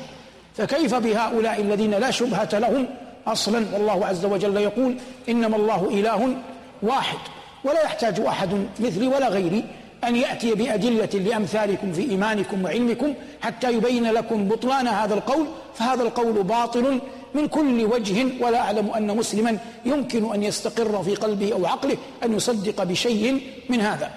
فكيف 0.56 0.94
بهؤلاء 0.94 1.60
الذين 1.60 1.90
لا 1.90 2.10
شبهة 2.10 2.48
لهم 2.52 2.86
أصلا؟ 3.26 3.64
والله 3.72 4.06
عز 4.06 4.24
وجل 4.24 4.56
يقول 4.56 4.96
إنما 5.28 5.56
الله 5.56 5.88
إله 5.90 6.34
واحد 6.82 7.18
ولا 7.64 7.82
يحتاج 7.82 8.20
أحد 8.20 8.66
مثلي 8.80 9.06
ولا 9.06 9.28
غيري 9.28 9.64
أن 10.04 10.16
يأتي 10.16 10.54
بأدلة 10.54 11.08
لأمثالكم 11.14 11.92
في 11.92 12.10
إيمانكم 12.10 12.64
وعلمكم 12.64 13.14
حتى 13.42 13.72
يبين 13.72 14.12
لكم 14.12 14.48
بطلان 14.48 14.88
هذا 14.88 15.14
القول 15.14 15.46
فهذا 15.74 16.02
القول 16.02 16.42
باطل 16.42 17.00
من 17.34 17.48
كل 17.48 17.84
وجه 17.84 18.26
ولا 18.40 18.60
أعلم 18.60 18.90
أن 18.90 19.16
مسلما 19.16 19.58
يمكن 19.84 20.34
أن 20.34 20.42
يستقر 20.42 21.02
في 21.02 21.14
قلبه 21.14 21.52
أو 21.52 21.66
عقله 21.66 21.96
أن 22.24 22.34
يصدق 22.34 22.82
بشيء 22.82 23.40
من 23.68 23.80
هذا. 23.80 24.10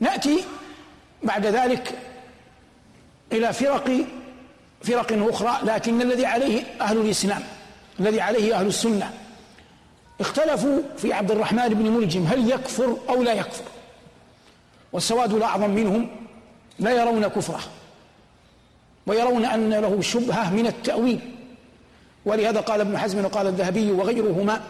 نأتي 0.00 0.44
بعد 1.22 1.46
ذلك 1.46 1.94
إلى 3.32 3.52
فرق 3.52 3.90
فرق 4.82 5.28
أخرى 5.28 5.58
لكن 5.64 6.02
الذي 6.02 6.26
عليه 6.26 6.62
أهل 6.80 6.98
الإسلام 6.98 7.42
الذي 8.00 8.20
عليه 8.20 8.58
أهل 8.58 8.66
السنة. 8.66 9.12
اختلفوا 10.20 10.78
في 10.96 11.12
عبد 11.12 11.30
الرحمن 11.30 11.68
بن 11.68 11.90
ملجم 11.90 12.24
هل 12.24 12.50
يكفر 12.50 12.96
أو 13.08 13.22
لا 13.22 13.32
يكفر؟ 13.32 13.64
والسواد 14.92 15.34
الأعظم 15.34 15.70
منهم 15.70 16.08
لا 16.78 16.90
يرون 16.90 17.28
كفره 17.28 17.60
ويرون 19.06 19.44
أن 19.44 19.70
له 19.70 20.00
شبهة 20.00 20.54
من 20.54 20.66
التأويل. 20.66 21.20
ولهذا 22.24 22.60
قال 22.60 22.80
ابن 22.80 22.98
حزم 22.98 23.24
وقال 23.24 23.46
الذهبي 23.46 23.92
وغيرهما 23.92 24.60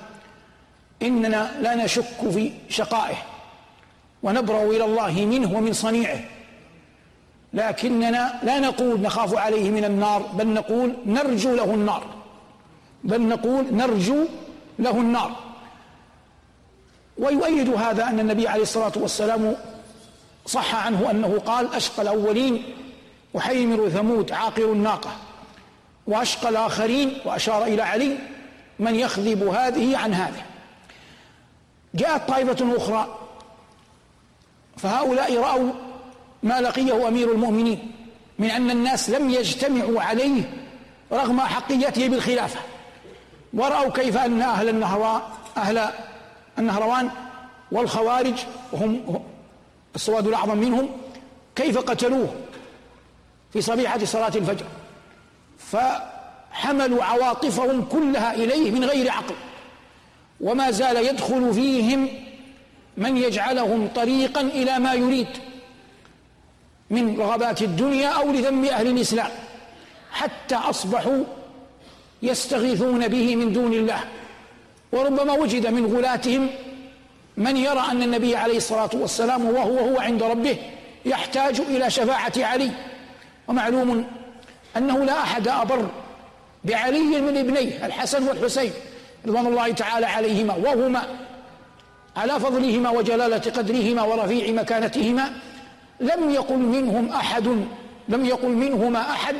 إننا 1.03 1.51
لا 1.61 1.75
نشك 1.75 2.31
في 2.31 2.53
شقائه 2.69 3.17
ونبرأ 4.23 4.63
إلى 4.63 4.85
الله 4.85 5.27
منه 5.27 5.57
ومن 5.59 5.73
صنيعه 5.73 6.21
لكننا 7.55 8.41
لا 8.43 8.59
نقول 8.59 9.01
نخاف 9.01 9.35
عليه 9.35 9.71
من 9.71 9.85
النار 9.85 10.23
بل 10.39 10.47
نقول 10.47 10.95
نرجو 11.07 11.55
له 11.55 11.75
النار 11.75 12.05
بل 13.05 13.23
نقول 13.23 13.65
نرجو 13.73 14.25
له 14.79 14.91
النار. 14.91 15.37
ويؤيد 17.19 17.69
هذا 17.69 18.09
أن 18.09 18.21
النبي 18.21 18.49
عليه 18.49 18.63
الصلاة 18.63 18.93
والسلام 18.97 19.57
صح 20.47 20.75
عنه 20.75 21.11
أنه 21.11 21.39
قال 21.47 21.75
أشقى 21.75 22.03
الأولين 22.03 22.63
وحيمر 23.35 23.89
ثمود 23.89 24.33
عاقر 24.33 24.73
الناقة 24.73 25.11
وأشقى 26.07 26.49
الآخرين 26.49 27.19
وأشار 27.25 27.65
إلى 27.65 27.83
علي 27.83 28.19
من 28.79 28.95
يخذب 28.95 29.43
هذه 29.43 29.97
عن 29.97 30.15
هذه. 30.15 30.43
جاءت 31.95 32.29
طائفة 32.29 32.77
أخرى 32.77 33.19
فهؤلاء 34.77 35.39
رأوا 35.39 35.73
ما 36.43 36.61
لقيه 36.61 37.09
أمير 37.09 37.33
المؤمنين 37.33 37.93
من 38.39 38.51
أن 38.51 38.71
الناس 38.71 39.11
لم 39.11 39.31
يجتمعوا 39.31 40.03
عليه 40.03 40.43
رغم 41.13 41.41
حقيته 41.41 42.09
بالخلافة. 42.09 42.61
ورأوا 43.55 43.91
كيف 43.91 44.17
أن 44.17 44.43
أهل 44.43 44.69
النهروان 44.69 45.21
أهل 45.57 45.89
النهروان 46.59 47.11
والخوارج 47.73 48.35
وهم 48.73 49.23
السواد 49.95 50.27
الأعظم 50.27 50.59
منهم 50.59 50.89
كيف 51.57 51.79
قتلوه 51.79 52.35
في 53.53 53.61
صبيحة 53.61 54.05
صلاة 54.05 54.33
الفجر؟ 54.37 54.67
فحملوا 55.59 57.05
عواطفهم 57.05 57.85
كلها 57.85 58.35
إليه 58.35 58.71
من 58.71 58.85
غير 58.85 59.11
عقل. 59.11 59.35
وما 60.41 60.71
زال 60.71 60.97
يدخل 60.97 61.55
فيهم 61.55 62.09
من 62.97 63.17
يجعلهم 63.17 63.89
طريقا 63.95 64.41
إلى 64.41 64.79
ما 64.79 64.95
يريد 64.95 65.29
من 66.91 67.21
رغبات 67.21 67.63
الدنيا 67.63 68.09
أو 68.09 68.33
لذم 68.33 68.65
أهل 68.65 68.87
الإسلام. 68.87 69.31
حتى 70.13 70.55
أصبحوا 70.55 71.25
يستغيثون 72.23 73.09
به 73.09 73.37
من 73.37 73.53
دون 73.53 73.73
الله. 73.73 74.01
وربما 74.93 75.33
وجد 75.33 75.67
من 75.67 75.97
غلاتهم 75.97 76.49
من 77.37 77.57
يرى 77.57 77.85
أن 77.91 78.03
النبي 78.03 78.37
عليه 78.37 78.57
الصلاة 78.57 78.91
والسلام 78.95 79.45
وهو 79.45 79.79
هو 79.79 80.01
عند 80.01 80.23
ربه 80.23 80.57
يحتاج 81.05 81.61
إلى 81.61 81.91
شفاعة 81.91 82.33
علي. 82.37 82.71
ومعلوم 83.49 84.07
أنه 84.77 85.05
لا 85.05 85.23
أحد 85.23 85.49
أبر 85.49 85.89
بعلي 86.65 87.21
من 87.21 87.37
ابنيه 87.37 87.87
الحسن 87.87 88.29
والحسين 88.29 88.73
رضوان 89.27 89.47
الله 89.47 89.73
تعالى 89.73 90.07
عليهما 90.07 90.55
وهما 90.55 91.03
على 92.17 92.41
فضلهما 92.41 92.91
وجلالة 92.91 93.53
قدرهما 93.57 94.03
ورفيع 94.03 94.53
مكانتهما. 94.53 95.33
لم 96.01 96.31
يقل 96.31 96.59
منهم 96.59 97.09
أحد 97.09 97.47
لم 98.09 98.27
يقل 98.27 98.49
منهما 98.49 99.01
أحد. 99.01 99.35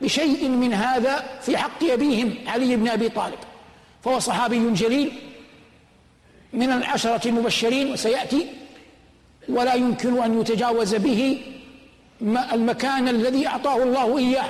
بشيء 0.00 0.48
من 0.48 0.74
هذا 0.74 1.24
في 1.42 1.56
حق 1.56 1.84
أبيهم 1.84 2.34
علي 2.46 2.76
بن 2.76 2.88
أبي 2.88 3.08
طالب. 3.08 3.38
فهو 4.04 4.18
صحابي 4.18 4.70
جليل 4.70 5.12
من 6.52 6.72
العشرة 6.72 7.28
المبشرين 7.28 7.92
وسيأتي. 7.92 8.46
ولا 9.48 9.74
يمكن 9.74 10.22
أن 10.22 10.40
يتجاوز 10.40 10.94
به 10.94 11.42
المكان 12.52 13.08
الذي 13.08 13.46
أعطاه 13.46 13.82
الله 13.82 14.18
إياه. 14.18 14.48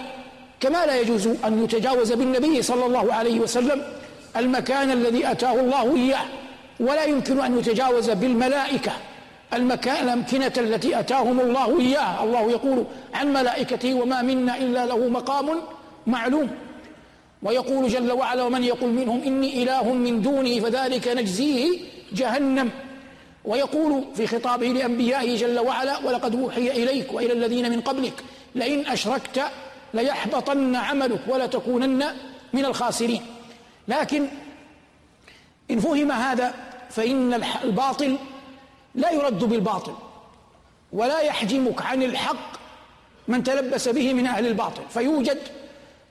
كما 0.60 0.86
لا 0.86 1.00
يجوز 1.00 1.26
أن 1.26 1.64
يتجاوز 1.64 2.12
بالنبي 2.12 2.62
صلى 2.62 2.86
الله 2.86 3.14
عليه 3.14 3.40
وسلم 3.40 3.82
المكان 4.36 4.90
الذي 4.90 5.30
أتاه 5.30 5.60
الله 5.60 5.96
إياه. 5.96 6.24
ولا 6.80 7.04
يمكن 7.04 7.40
أن 7.40 7.58
يتجاوز 7.58 8.10
بالملائكة. 8.10 8.92
المكان 9.54 10.04
الأمكنة 10.04 10.52
التي 10.58 11.00
أتاهم 11.00 11.40
الله 11.40 11.80
إياها. 11.80 12.24
الله 12.24 12.50
يقول 12.50 12.84
عن 13.14 13.32
ملائكته 13.32 13.94
وما 13.94 14.22
منا 14.22 14.58
إلا 14.58 14.86
له 14.86 15.08
مقام 15.08 15.60
معلوم. 16.06 16.50
ويقول 17.42 17.88
جل 17.88 18.12
وعلا 18.12 18.42
ومن 18.42 18.64
يقول 18.64 18.90
منهم 18.90 19.22
إني 19.22 19.62
إله 19.62 19.92
من 19.92 20.22
دوني 20.22 20.60
فذلك 20.60 21.08
نجزيه 21.08 21.78
جهنم. 22.12 22.70
ويقول 23.44 24.04
في 24.14 24.26
خطابه 24.26 24.66
لأنبيائه 24.66 25.36
جل 25.36 25.58
وعلا 25.58 25.98
ولقد 25.98 26.34
أوحي 26.34 26.70
إليك 26.70 27.12
وإلى 27.12 27.32
الذين 27.32 27.70
من 27.70 27.80
قبلك 27.80 28.24
لئن 28.54 28.86
أشركت 28.86 29.42
ليحبطن 29.94 30.76
عملك 30.76 31.20
ولتكونن 31.28 32.06
من 32.52 32.64
الخاسرين. 32.64 33.22
لكن 33.88 34.26
إن 35.70 35.80
فهم 35.80 36.12
هذا 36.12 36.54
فإن 36.90 37.42
الباطل 37.64 38.16
لا 38.94 39.10
يرد 39.10 39.44
بالباطل 39.44 39.94
ولا 40.92 41.20
يحجمك 41.20 41.82
عن 41.82 42.02
الحق 42.02 42.60
من 43.28 43.42
تلبس 43.42 43.88
به 43.88 44.12
من 44.12 44.26
أهل 44.26 44.46
الباطل. 44.46 44.82
فيوجد 44.90 45.38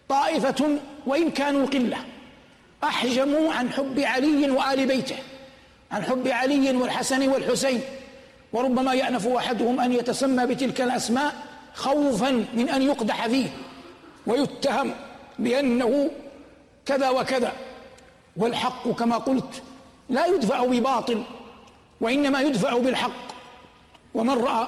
طائفة 0.10 0.78
وإن 1.06 1.32
كانوا 1.32 1.66
قلة 1.66 1.98
أحجموا 2.84 3.54
عن 3.54 3.72
حب 3.72 4.00
علي 4.00 4.50
وآل 4.50 4.88
بيته 4.88 5.18
عن 5.92 6.04
حب 6.04 6.28
علي 6.28 6.76
والحسن 6.76 7.30
والحسين 7.30 7.82
وربما 8.54 8.94
يأنف 8.94 9.28
أحدهم 9.28 9.80
أن 9.80 9.94
يتسمى 9.94 10.46
بتلك 10.46 10.82
الأسماء 10.82 11.36
خوفا 11.74 12.46
من 12.54 12.70
أن 12.70 12.82
يقدح 12.82 13.28
فيه 13.28 13.48
ويتهم 14.28 14.94
بأنه 15.40 16.10
كذا 16.86 17.10
وكذا. 17.10 17.54
والحق 18.38 18.88
كما 18.88 19.18
قلت 19.18 19.62
لا 20.10 20.26
يدفع 20.26 20.66
بباطل 20.66 21.24
وإنما 22.02 22.42
يدفع 22.42 22.78
بالحق. 22.78 23.30
ومن 24.14 24.38
رأى 24.38 24.68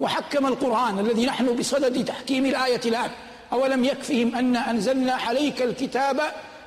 وحكم 0.00 0.46
القرآن 0.46 0.98
الذي 0.98 1.26
نحن 1.26 1.56
بصدد 1.56 2.04
تحكيم 2.04 2.46
الآية 2.46 2.80
الآن 2.84 3.10
أولم 3.52 3.84
يكفهم 3.84 4.34
أن 4.34 4.56
أنزلنا 4.56 5.12
عليك 5.12 5.62
الكتاب 5.62 6.20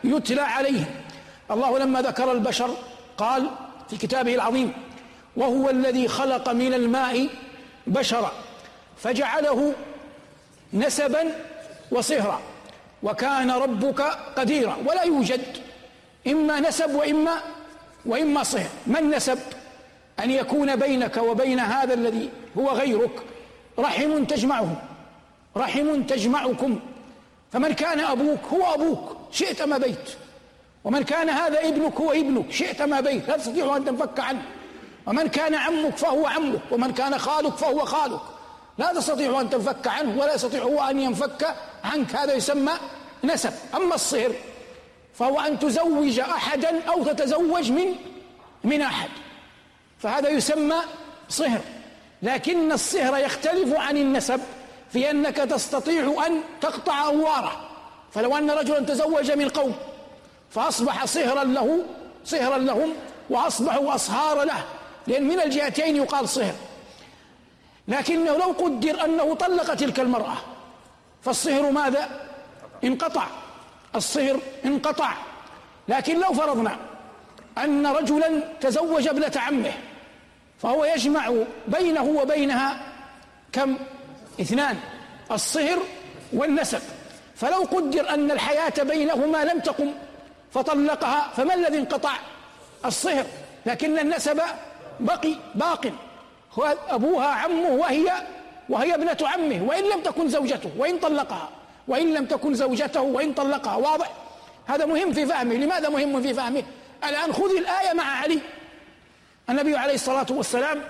يتلى 0.04 0.42
عليهم 0.42 0.86
الله 1.52 1.80
لما 1.80 2.02
ذكر 2.02 2.32
البشر 2.32 2.76
قال 3.18 3.50
في 3.90 3.98
كتابه 3.98 4.36
العظيم 4.36 4.74
وهو 5.38 5.70
الذي 5.70 6.08
خلق 6.08 6.50
من 6.50 6.74
الماء 6.74 7.30
بشرا 7.88 8.32
فجعله 8.98 9.74
نسبا 10.74 11.36
وصهرا 11.92 12.42
وكان 13.04 13.52
ربك 13.52 14.02
قديرا. 14.38 14.78
ولا 14.86 15.04
يوجد 15.04 15.42
إما 16.28 16.60
نسب 16.60 16.96
وإما 16.96 17.42
وإما 18.06 18.44
صهر. 18.44 18.70
ما 18.88 19.00
النسب؟ 19.00 19.40
أن 20.24 20.32
يكون 20.32 20.76
بينك 20.76 21.18
وبين 21.18 21.60
هذا 21.60 21.94
الذي 21.94 22.30
هو 22.58 22.70
غيرك 22.70 23.24
رحم 23.80 24.24
تجمعهم 24.24 24.76
رحم 25.58 26.04
تجمعكم. 26.04 26.80
فمن 27.52 27.74
كان 27.74 28.00
أبوك 28.00 28.40
هو 28.54 28.74
أبوك 28.74 29.18
شئت 29.32 29.62
ما 29.62 29.78
بيت. 29.78 30.10
ومن 30.84 31.04
كان 31.04 31.30
هذا 31.30 31.60
ابنك 31.68 31.96
هو 31.96 32.12
ابنك 32.12 32.52
شئت 32.52 32.82
ما 32.82 33.00
بيت. 33.00 33.30
لا 33.30 33.38
تستطيع 33.38 33.78
أن 33.78 33.86
تنفك 33.86 34.20
عنه. 34.20 34.42
ومن 35.08 35.28
كان 35.28 35.56
عمك 35.56 35.98
فهو 35.98 36.28
عمك 36.28 36.62
ومن 36.72 36.94
كان 36.94 37.18
خالك 37.18 37.56
فهو 37.56 37.86
خالك. 37.86 38.22
لا 38.78 38.94
تستطيع 38.94 39.42
أن 39.42 39.50
تنفك 39.50 39.88
عنه 39.88 40.22
ولا 40.22 40.34
يستطيع 40.36 40.64
هو 40.64 40.82
أن 40.84 41.00
ينفك 41.00 41.56
عنك. 41.84 42.16
هذا 42.16 42.34
يسمى 42.34 42.74
نسب. 43.24 43.54
أما 43.76 43.96
الصهر 43.96 44.32
فهو 45.14 45.40
أن 45.40 45.60
تزوج 45.60 46.20
أحدا 46.20 46.84
أو 46.84 47.04
تتزوج 47.04 47.72
من 47.72 47.96
من 48.64 48.82
أحد. 48.82 49.10
فهذا 50.02 50.30
يسمى 50.30 50.76
صهر. 51.30 51.60
لكن 52.22 52.72
الصهر 52.72 53.18
يختلف 53.18 53.74
عن 53.74 53.98
النسب 53.98 54.42
في 54.94 55.12
أنك 55.12 55.36
تستطيع 55.36 56.26
أن 56.28 56.42
تقطع 56.62 57.06
أواره. 57.06 57.70
فلو 58.14 58.38
أن 58.38 58.52
رجلا 58.52 58.80
تزوج 58.80 59.32
من 59.32 59.50
قوم 59.50 59.76
فأصبح 60.52 61.06
صهرا 61.06 61.44
له 61.44 61.84
صهرا 62.26 62.58
لهم 62.58 62.94
وأصبحوا 63.30 63.96
أصهار 63.96 64.44
له. 64.44 64.64
لأن 65.08 65.28
من 65.28 65.40
الجهتين 65.40 65.96
يقال 65.96 66.30
صهر. 66.30 66.54
لكنه 67.88 68.38
لو 68.38 68.52
قدر 68.52 69.06
أنه 69.06 69.36
طلق 69.36 69.74
تلك 69.74 70.00
المرأة 70.00 70.38
فالصهر 71.22 71.72
ماذا؟ 71.72 72.10
انقطع. 72.84 73.28
الصهر 73.96 74.40
انقطع. 74.66 75.14
لكن 75.88 76.20
لو 76.20 76.34
فرضنا 76.34 76.78
أن 77.58 77.88
رجلا 77.88 78.44
تزوج 78.62 79.08
ابنة 79.08 79.32
عمه 79.36 79.74
فهو 80.62 80.86
يجمع 80.86 81.34
بينه 81.68 82.04
وبينها 82.04 82.80
كم؟ 83.54 83.78
اثنان 84.42 84.78
الصهر 85.32 85.80
والنسب. 86.34 86.82
فلو 87.36 87.62
قدر 87.62 88.10
أن 88.10 88.32
الحياة 88.32 88.74
بينهما 88.84 89.44
لم 89.44 89.60
تقم 89.60 89.94
فطلقها 90.54 91.32
فما 91.38 91.54
الذي 91.54 91.78
انقطع؟ 91.78 92.14
الصهر. 92.86 93.26
لكن 93.66 94.00
النسب 94.00 94.42
بقي 95.00 95.36
باق. 95.56 95.92
أبوها 96.90 97.28
عمه 97.28 97.70
وهي 97.70 98.12
وهي 98.70 98.96
ابنة 98.96 99.18
عمه. 99.22 99.64
وإن 99.64 99.84
لم 99.84 100.02
تكن 100.02 100.30
زوجته 100.30 100.70
وإن 100.78 101.00
طلقها. 101.00 101.50
وإن 101.88 102.14
لم 102.14 102.26
تكن 102.26 102.54
زوجته 102.54 103.02
وإن 103.02 103.34
طلقها. 103.34 103.76
واضح. 103.76 104.12
هذا 104.68 104.86
مهم 104.86 105.14
في 105.14 105.26
فهمه. 105.26 105.56
لماذا 105.56 105.90
مهم 105.90 106.22
في 106.22 106.34
فهمه؟ 106.34 106.64
الآن 107.10 107.34
خذ 107.34 107.58
الآية 107.58 107.94
مع 107.94 108.04
علي. 108.04 108.40
النبي 109.52 109.76
عليه 109.78 109.94
الصلاة 109.94 110.26
والسلام 110.30 110.82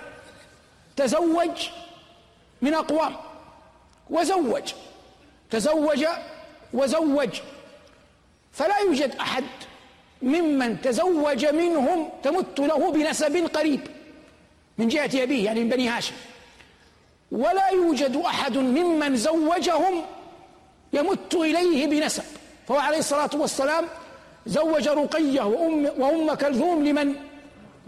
تزوج 0.95 1.69
من 2.61 2.73
أقوام 2.73 3.15
وزوج 4.09 4.73
تزوج 5.51 6.05
وزوج 6.73 7.29
فلا 8.51 8.77
يوجد 8.77 9.15
أحد 9.15 9.43
ممن 10.21 10.81
تزوج 10.81 11.45
منهم 11.45 12.09
تمت 12.23 12.59
له 12.59 12.91
بنسب 12.91 13.49
قريب 13.53 13.81
من 14.77 14.87
جهة 14.87 15.23
أبيه 15.23 15.45
يعني 15.45 15.63
من 15.63 15.69
بني 15.69 15.89
هاشم. 15.89 16.13
ولا 17.31 17.67
يوجد 17.69 18.15
أحد 18.15 18.57
ممن 18.57 19.15
زوجهم 19.15 20.05
يمت 20.93 21.35
إليه 21.35 21.87
بنسب. 21.87 22.23
فهو 22.67 22.77
عليه 22.77 22.97
الصلاة 22.97 23.29
والسلام 23.33 23.85
زوج 24.45 24.87
رقية 24.87 25.41
وأم, 25.41 25.85
وأم 25.97 26.33
كلثوم 26.33 26.87
لمن؟ 26.87 27.15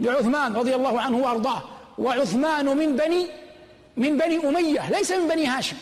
لعثمان 0.00 0.56
رضي 0.56 0.74
الله 0.74 1.00
عنه 1.00 1.18
وأرضاه. 1.18 1.62
وعثمان 1.98 2.66
من 2.76 2.96
بني 2.96 3.26
من 3.96 4.18
بني 4.18 4.48
أمية 4.48 4.90
ليس 4.90 5.12
من 5.12 5.28
بني 5.28 5.46
هاشم. 5.46 5.76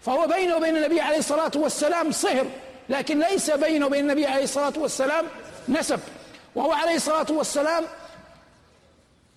فهو 0.00 0.26
بينه 0.26 0.56
وبين 0.56 0.76
النبي 0.76 1.00
عليه 1.00 1.18
الصلاة 1.18 1.50
والسلام 1.56 2.12
صهر 2.12 2.46
لكن 2.88 3.18
ليس 3.18 3.50
بينه 3.50 3.86
وبين 3.86 4.00
النبي 4.00 4.26
عليه 4.26 4.44
الصلاة 4.44 4.72
والسلام 4.76 5.24
نسب. 5.68 6.00
وهو 6.54 6.72
عليه 6.72 6.94
الصلاة 6.94 7.26
والسلام 7.30 7.84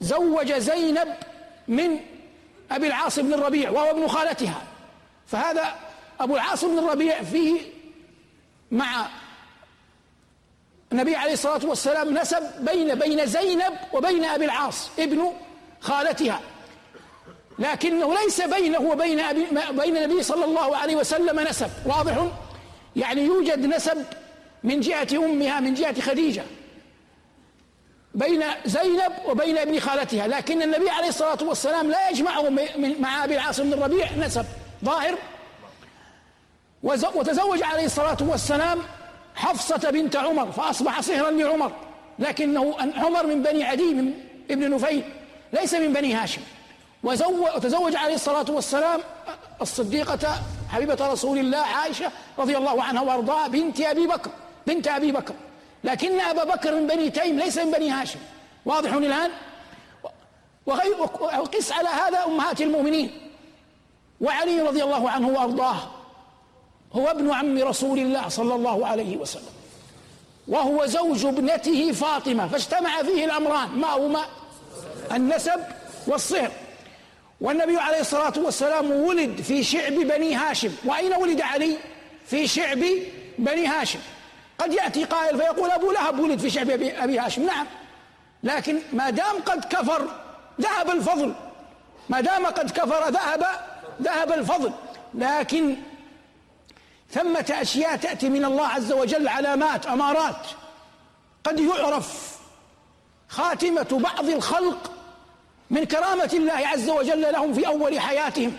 زوج 0.02 0.54
زينب 0.54 1.08
من 1.68 2.00
أبي 2.72 2.88
العاص 2.88 3.20
بن 3.20 3.34
الربيع 3.34 3.70
وهو 3.70 3.90
ابن 3.90 4.08
خالتها. 4.08 4.62
فهذا 5.28 5.76
أبو 6.20 6.36
العاص 6.36 6.66
بن 6.66 6.78
الربيع 6.78 7.24
فيه 7.24 7.62
مع 8.72 9.08
النبي 10.92 11.16
عليه 11.16 11.34
الصلاة 11.34 11.66
والسلام 11.66 12.18
نسب 12.18 12.44
بين 12.60 12.96
بين 12.96 13.26
زينب 13.26 13.74
وبين 13.94 14.26
أبي 14.26 14.46
العاص 14.46 14.90
ابن 15.00 15.32
خالتها. 15.80 16.42
لكنه 17.60 18.14
ليس 18.14 18.42
بينه 18.42 18.80
وبين 18.80 19.20
أبي 19.20 19.48
بين 19.72 19.98
النبي 19.98 20.24
صلى 20.24 20.46
الله 20.46 20.78
عليه 20.78 20.96
وسلم 20.96 21.40
نسب. 21.40 21.70
واضح؟ 21.86 22.28
يعني 22.96 23.22
يوجد 23.22 23.66
نسب 23.66 24.06
من 24.64 24.80
جهة 24.80 25.08
أمها 25.14 25.60
من 25.60 25.74
جهة 25.74 26.02
خديجة. 26.02 26.44
بين 28.14 28.44
زينب 28.66 29.12
وبين 29.26 29.58
ابن 29.58 29.80
خالتها. 29.80 30.28
لكن 30.28 30.62
النبي 30.62 30.90
عليه 30.90 31.08
الصلاة 31.08 31.38
والسلام 31.42 31.92
لا 31.92 32.10
يجمعه 32.10 32.50
مع 33.00 33.24
أبي 33.24 33.36
العاص 33.36 33.60
بن 33.60 33.74
الربيع 33.74 34.12
نسب. 34.18 34.46
ظاهر؟ 34.86 35.18
وتزوج 36.84 37.64
عليه 37.64 37.86
الصلاة 37.86 38.18
والسلام 38.22 38.80
حفصة 39.40 39.90
بنت 39.90 40.16
عمر 40.16 40.52
فأصبح 40.52 41.02
صهرا 41.02 41.32
لعمر. 41.32 41.72
لكنه 42.20 42.76
عمر 42.98 43.28
من 43.28 43.44
بني 43.44 43.64
عدي 43.64 43.94
من 43.94 44.14
ابن 44.52 44.72
نفيل 44.76 45.04
ليس 45.54 45.74
من 45.74 45.94
بني 45.94 46.14
هاشم. 46.14 46.42
وتزوج 47.04 47.96
عليه 47.96 48.16
الصلاة 48.16 48.46
والسلام 48.50 49.00
الصديقة 49.62 50.42
حبيبة 50.70 51.12
رسول 51.12 51.38
الله 51.38 51.58
عائشة 51.58 52.12
رضي 52.40 52.58
الله 52.58 52.84
عنها 52.84 53.02
وأرضاها 53.02 53.48
بنت 53.48 53.82
أبي 53.82 54.08
بكر 54.08 54.32
بنت 54.68 54.88
أبي 54.88 55.12
بكر. 55.12 55.34
لكن 55.84 56.20
أبا 56.20 56.44
بكر 56.44 56.76
من 56.76 56.88
بني 56.88 57.10
تيم 57.10 57.40
ليس 57.40 57.58
من 57.58 57.72
بني 57.72 57.90
هاشم. 57.90 58.20
واضح 58.66 58.94
الآن؟ 58.94 59.32
وقس 60.66 61.72
على 61.72 61.90
هذا 61.90 62.26
أمهات 62.26 62.62
المؤمنين. 62.62 63.12
وعلي 64.22 64.62
رضي 64.62 64.84
الله 64.84 65.10
عنه 65.10 65.28
وأرضاه. 65.28 65.78
هو 66.94 67.08
ابن 67.08 67.32
عم 67.32 67.58
رسول 67.58 68.00
الله 68.00 68.30
صلى 68.30 68.56
الله 68.56 68.88
عليه 68.88 69.18
وسلم. 69.18 69.54
وهو 70.48 70.86
زوج 70.86 71.26
ابنته 71.26 71.92
فاطمة 71.92 72.48
فاجتمع 72.48 73.04
فيه 73.04 73.26
الأمران 73.26 73.70
ما 73.70 73.88
هما؟ 73.88 74.26
النسب 75.12 75.62
والصهر. 76.08 76.52
والنبي 77.42 77.78
عليه 77.78 78.00
الصلاة 78.00 78.34
والسلام 78.38 78.92
ولد 78.92 79.42
في 79.42 79.64
شعب 79.64 79.94
بني 79.94 80.36
هاشم. 80.36 80.72
وأين 80.86 81.14
ولد 81.14 81.42
علي؟ 81.42 81.78
في 82.28 82.48
شعب 82.48 82.84
بني 83.38 83.68
هاشم. 83.68 84.00
قد 84.58 84.74
يأتي 84.74 85.04
قائل 85.04 85.38
فيقول 85.38 85.72
أبو 85.72 85.92
لهب 85.92 86.20
ولد 86.20 86.40
في 86.40 86.50
شعب 86.50 86.70
أبي 86.70 87.20
هاشم. 87.20 87.46
نعم. 87.46 87.68
لكن 88.44 88.80
ما 88.94 89.10
دام 89.10 89.36
قد 89.46 89.66
كفر 89.66 90.08
ذهب 90.62 90.90
الفضل. 90.90 91.34
ما 92.10 92.22
دام 92.22 92.46
قد 92.46 92.72
كفر 92.72 93.10
ذهب 93.10 93.46
ذهب 94.02 94.32
الفضل. 94.32 94.72
لكن 95.14 95.76
ثمة 97.12 97.46
أشياء 97.50 97.96
تأتي 97.96 98.30
من 98.30 98.46
الله 98.46 98.68
عز 98.68 98.92
وجل 98.92 99.28
علامات 99.28 99.86
أمارات. 99.86 100.48
قد 101.44 101.60
يعرف 101.60 102.38
خاتمة 103.30 103.88
بعض 103.92 104.30
الخلق 104.30 104.92
من 105.70 105.84
كرامة 105.84 106.30
الله 106.34 106.68
عز 106.68 106.90
وجل 106.90 107.22
لهم 107.22 107.54
في 107.54 107.68
أول 107.68 108.00
حياتهم. 108.00 108.58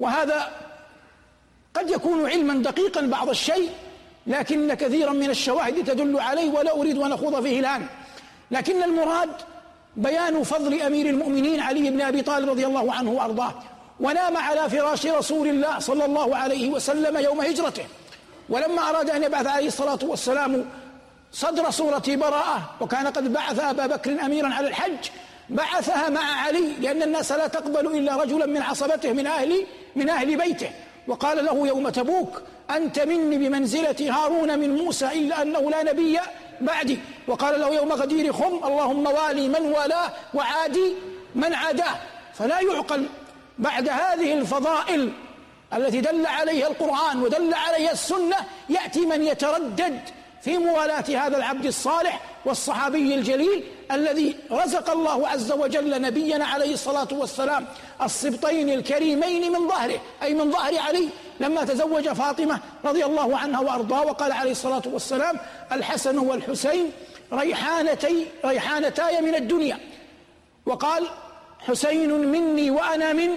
وهذا 0.00 0.50
قد 1.74 1.90
يكون 1.90 2.30
علما 2.30 2.54
دقيقا 2.54 3.00
بعض 3.00 3.28
الشيء 3.28 3.70
لكن 4.26 4.74
كثيرا 4.74 5.12
من 5.12 5.30
الشواهد 5.30 5.84
تدل 5.84 6.20
عليه 6.20 6.50
ولا 6.50 6.76
أريد 6.76 6.98
أن 6.98 7.12
أخوض 7.12 7.42
فيه 7.42 7.60
الآن. 7.60 7.86
لكن 8.50 8.82
المراد 8.82 9.30
بيان 9.96 10.42
فضل 10.42 10.82
أمير 10.82 11.06
المؤمنين 11.06 11.60
علي 11.60 11.90
بن 11.90 12.00
أبي 12.00 12.22
طالب 12.22 12.48
رضي 12.48 12.66
الله 12.66 12.92
عنه 12.94 13.10
وأرضاه. 13.10 13.54
ونام 14.00 14.36
على 14.36 14.70
فراش 14.70 15.06
رسول 15.06 15.48
الله 15.48 15.78
صلى 15.78 16.04
الله 16.04 16.36
عليه 16.36 16.70
وسلم 16.70 17.16
يوم 17.16 17.40
هجرته. 17.40 17.86
ولما 18.48 18.90
أراد 18.90 19.10
أن 19.10 19.22
يبعث 19.22 19.46
عليه 19.46 19.66
الصلاة 19.66 19.98
والسلام 20.02 20.64
صدر 21.32 21.70
سورة 21.70 22.02
براءة 22.08 22.70
وكان 22.80 23.06
قد 23.06 23.32
بعث 23.32 23.58
أبا 23.58 23.86
بكر 23.86 24.10
أميرا 24.24 24.54
على 24.54 24.68
الحج 24.68 25.10
بعثها 25.50 26.08
مع 26.08 26.40
علي 26.40 26.72
لأن 26.80 27.02
الناس 27.02 27.32
لا 27.32 27.46
تقبل 27.46 27.86
إلا 27.86 28.16
رجلا 28.16 28.46
من 28.46 28.62
عصبته 28.62 29.12
من 29.12 29.26
أهل 29.26 29.66
من 29.96 30.08
أهل 30.08 30.36
بيته. 30.36 30.70
وقال 31.08 31.44
له 31.44 31.66
يوم 31.66 31.88
تبوك 31.88 32.42
أنت 32.70 32.98
مني 32.98 33.36
بمنزلة 33.36 33.96
هارون 34.10 34.58
من 34.58 34.76
موسى 34.76 35.06
إلا 35.06 35.42
أنه 35.42 35.70
لا 35.70 35.82
نبي 35.82 36.18
بعدي. 36.60 36.98
وقال 37.28 37.60
له 37.60 37.74
يوم 37.74 37.92
غدير 37.92 38.32
خم 38.32 38.60
اللهم 38.64 39.06
والي 39.06 39.48
من 39.48 39.62
والاه 39.62 40.12
وعادي 40.34 40.94
من 41.34 41.54
عاداه. 41.54 41.96
فلا 42.34 42.60
يعقل 42.60 43.06
بعد 43.58 43.88
هذه 43.88 44.32
الفضائل 44.32 45.12
التي 45.76 46.00
دل 46.00 46.26
عليها 46.26 46.68
القرآن 46.68 47.22
ودل 47.22 47.54
عليها 47.54 47.92
السنة 47.92 48.36
يأتي 48.68 49.00
من 49.00 49.24
يتردد 49.24 50.00
في 50.42 50.58
موالاة 50.58 51.04
هذا 51.08 51.36
العبد 51.36 51.66
الصالح 51.66 52.20
والصحابي 52.44 53.14
الجليل 53.14 53.64
الذي 53.92 54.36
رزق 54.50 54.90
الله 54.90 55.28
عز 55.28 55.52
وجل 55.52 56.02
نبينا 56.02 56.44
عليه 56.46 56.74
الصلاة 56.74 57.08
والسلام 57.12 57.66
السبطين 58.02 58.70
الكريمين 58.70 59.52
من 59.52 59.68
ظهره 59.68 60.00
أي 60.22 60.34
من 60.34 60.52
ظهر 60.52 60.78
علي 60.78 61.08
لما 61.40 61.64
تزوج 61.64 62.08
فاطمة 62.08 62.60
رضي 62.84 63.04
الله 63.04 63.38
عنها 63.38 63.60
وأرضاه 63.60 64.02
وقال 64.02 64.32
عليه 64.32 64.50
الصلاة 64.50 64.82
والسلام 64.86 65.38
الحسن 65.72 66.18
والحسين 66.18 66.92
ريحانتي 67.32 68.26
ريحانتاي 68.44 69.20
من 69.20 69.34
الدنيا. 69.34 69.78
وقال 70.66 71.06
حسين 71.68 72.10
مني 72.10 72.70
وأنا 72.70 73.12
من 73.12 73.30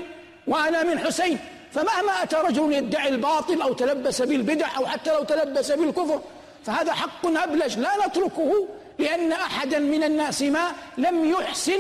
وأنا 0.48 0.84
من 0.84 1.00
حسين. 1.00 1.40
فمهما 1.72 2.24
أتى 2.24 2.36
رجل 2.36 2.74
يدعي 2.74 3.10
الباطل 3.10 3.62
أو 3.62 3.74
تلبس 3.74 4.22
بالبدع 4.22 4.78
أو 4.78 4.86
حتى 4.86 5.13
لو 5.13 5.24
تلبس 5.24 5.72
بالكفر 5.72 6.22
فهذا 6.66 6.94
حق 6.94 7.26
أبلج 7.26 7.80
لا 7.80 8.08
نتركه 8.08 8.68
لأن 9.00 9.32
أحدا 9.32 9.80
من 9.80 10.04
الناس 10.04 10.42
ما 10.42 10.72
لم 10.98 11.32
يحسن 11.32 11.80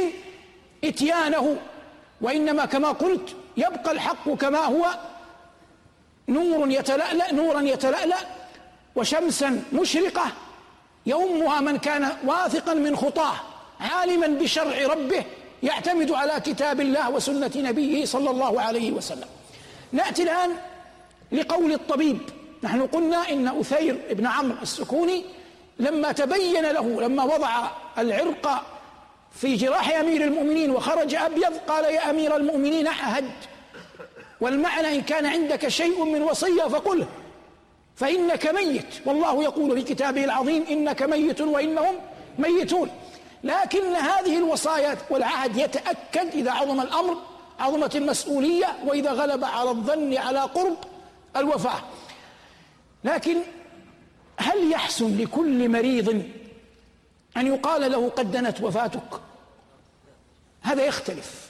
إتيانه. 0.83 1.57
وإنما 2.21 2.65
كما 2.65 2.91
قلت 2.91 3.35
يبقى 3.57 3.91
الحق 3.91 4.29
كما 4.29 4.59
هو. 4.59 4.85
نور 6.29 6.71
يتلألأ 6.71 7.33
نورا 7.33 7.61
يتلألأ. 7.61 8.17
وشمسا 8.95 9.63
مشرقة 9.73 10.25
يومها 11.05 11.59
من 11.61 11.77
كان 11.77 12.09
واثقا 12.25 12.73
من 12.73 12.95
خطاه 12.95 13.35
عالما 13.79 14.27
بشرع 14.27 14.87
ربه. 14.87 15.23
يعتمد 15.63 16.11
على 16.11 16.39
كتاب 16.39 16.81
الله 16.81 17.09
وسنة 17.09 17.51
نبيه 17.55 18.05
صلى 18.05 18.29
الله 18.29 18.61
عليه 18.61 18.91
وسلم. 18.91 19.27
نأتي 19.91 20.23
الآن 20.23 20.49
لقول 21.31 21.73
الطبيب. 21.73 22.19
نحن 22.63 22.81
قلنا 22.81 23.29
إن 23.29 23.47
أثير 23.47 23.99
بن 24.11 24.27
عمرو 24.27 24.57
السكوني 24.61 25.23
لما 25.79 26.11
تبين 26.11 26.65
له 26.65 27.01
لما 27.01 27.23
وضع 27.23 27.67
العرق 27.97 28.65
في 29.35 29.55
جراح 29.55 29.95
أمير 29.95 30.23
المؤمنين 30.23 30.71
وخرج 30.71 31.15
أبيض 31.15 31.57
قال 31.67 31.85
يا 31.85 32.09
أمير 32.09 32.35
المؤمنين 32.35 32.87
أهد. 32.87 33.31
والمعنى 34.41 34.95
إن 34.95 35.01
كان 35.01 35.25
عندك 35.25 35.67
شيء 35.67 36.03
من 36.05 36.21
وصية 36.21 36.63
فقله 36.63 37.07
فإنك 37.95 38.47
ميت. 38.47 38.85
والله 39.05 39.43
يقول 39.43 39.77
في 39.77 39.93
كتابه 39.93 40.23
العظيم 40.23 40.65
إنك 40.69 41.03
ميت 41.03 41.41
وإنهم 41.41 41.95
ميتون. 42.39 42.89
لكن 43.47 43.95
هذه 43.95 44.37
الوصايا 44.37 44.97
والعهد 45.09 45.57
يتأكد 45.57 46.27
إذا 46.33 46.51
عظم 46.51 46.81
الأمر 46.81 47.17
عظمت 47.59 47.95
المسؤولية 47.95 48.77
وإذا 48.85 49.11
غلب 49.11 49.43
على 49.43 49.69
الظن 49.69 50.17
على 50.17 50.39
قرب 50.39 50.77
الوفاة. 51.37 51.79
لكن 53.03 53.37
هل 54.37 54.71
يحسن 54.71 55.17
لكل 55.17 55.69
مريض 55.69 56.25
أن 57.37 57.47
يقال 57.47 57.91
له 57.91 58.09
قد 58.09 58.31
دنت 58.31 58.61
وفاتك؟ 58.61 59.21
هذا 60.61 60.85
يختلف. 60.85 61.49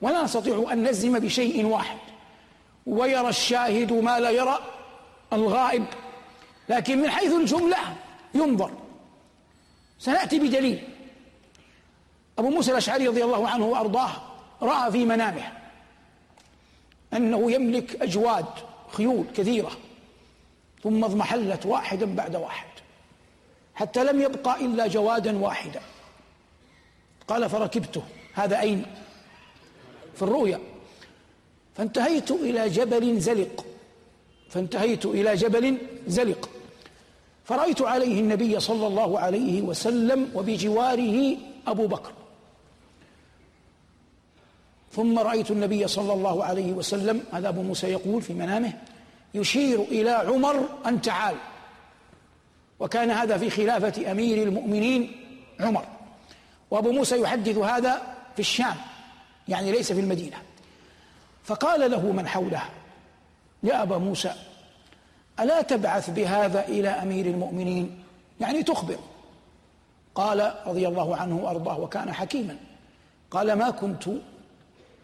ولا 0.00 0.22
نستطيع 0.24 0.72
أن 0.72 0.88
نزم 0.88 1.18
بشيء 1.18 1.66
واحد. 1.66 1.98
ويرى 2.86 3.28
الشاهد 3.28 3.92
ما 3.92 4.20
لا 4.20 4.30
يرى 4.30 4.58
الغائب. 5.32 5.84
لكن 6.68 7.02
من 7.02 7.10
حيث 7.10 7.32
الجملة 7.32 7.76
ينظر. 8.34 8.70
سنأتي 9.98 10.38
بدليل. 10.38 10.91
أبو 12.42 12.50
موسى 12.50 12.70
الأشعري 12.70 13.08
رضي 13.08 13.24
الله 13.24 13.48
عنه 13.48 13.66
وأرضاه 13.66 14.10
رأى 14.62 14.92
في 14.92 15.04
منامه 15.04 15.52
أنه 17.14 17.52
يملك 17.52 18.02
أجواد 18.02 18.46
خيول 18.88 19.24
كثيرة 19.36 19.70
ثم 20.82 21.04
اضمحلت 21.04 21.66
واحدا 21.66 22.14
بعد 22.14 22.36
واحد 22.36 22.66
حتى 23.74 24.04
لم 24.04 24.20
يبقى 24.22 24.64
إلا 24.64 24.86
جوادا 24.86 25.38
واحدا. 25.38 25.80
قال 27.28 27.50
فركبته. 27.50 28.02
هذا 28.34 28.60
أين؟ 28.60 28.86
في 30.14 30.22
الرؤيا. 30.22 30.60
فانتهيت 31.76 32.30
إلى 32.30 32.68
جبل 32.68 33.20
زلق. 33.20 33.66
فانتهيت 34.48 35.06
إلى 35.06 35.34
جبل 35.34 35.78
زلق. 36.06 36.50
فرأيت 37.44 37.82
عليه 37.82 38.20
النبي 38.20 38.60
صلى 38.60 38.86
الله 38.86 39.18
عليه 39.18 39.62
وسلم 39.62 40.30
وبجواره 40.34 41.36
أبو 41.66 41.86
بكر. 41.86 42.12
ثم 44.92 45.18
رأيت 45.18 45.50
النبي 45.50 45.88
صلى 45.88 46.12
الله 46.12 46.44
عليه 46.44 46.72
وسلم 46.72 47.24
هذا 47.32 47.48
أبو 47.48 47.62
موسى 47.62 47.86
يقول 47.86 48.22
في 48.22 48.34
منامه 48.34 48.72
يشير 49.34 49.80
إلى 49.80 50.10
عمر 50.10 50.68
أن 50.86 51.00
تعال. 51.00 51.36
وكان 52.80 53.10
هذا 53.10 53.38
في 53.38 53.50
خلافة 53.50 54.12
أمير 54.12 54.42
المؤمنين 54.42 55.12
عمر. 55.60 55.84
وأبو 56.70 56.92
موسى 56.92 57.20
يحدث 57.20 57.58
هذا 57.58 58.02
في 58.34 58.40
الشام 58.40 58.76
يعني 59.48 59.72
ليس 59.72 59.92
في 59.92 60.00
المدينة. 60.00 60.36
فقال 61.44 61.90
له 61.90 62.12
من 62.12 62.28
حوله 62.28 62.62
يا 63.62 63.82
أبا 63.82 63.98
موسى 63.98 64.32
ألا 65.40 65.62
تبعث 65.62 66.10
بهذا 66.10 66.68
إلى 66.68 66.88
أمير 66.88 67.26
المؤمنين؟ 67.26 68.02
يعني 68.40 68.62
تخبر. 68.62 68.98
قال 70.14 70.54
رضي 70.66 70.88
الله 70.88 71.16
عنه 71.16 71.36
وأرضاه 71.36 71.80
وكان 71.80 72.12
حكيما. 72.12 72.56
قال 73.30 73.52
ما 73.52 73.70
كنت 73.70 74.08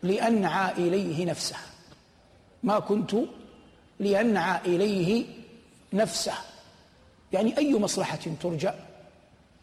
لأنعى 0.02 0.72
إليه 0.72 1.26
نفسه. 1.26 1.56
ما 2.62 2.78
كنت 2.78 3.14
لينعى 4.00 4.60
إليه 4.66 5.24
نفسه. 5.92 6.34
يعني 7.32 7.58
أي 7.58 7.78
مصلحة 7.78 8.18
ترجى 8.42 8.70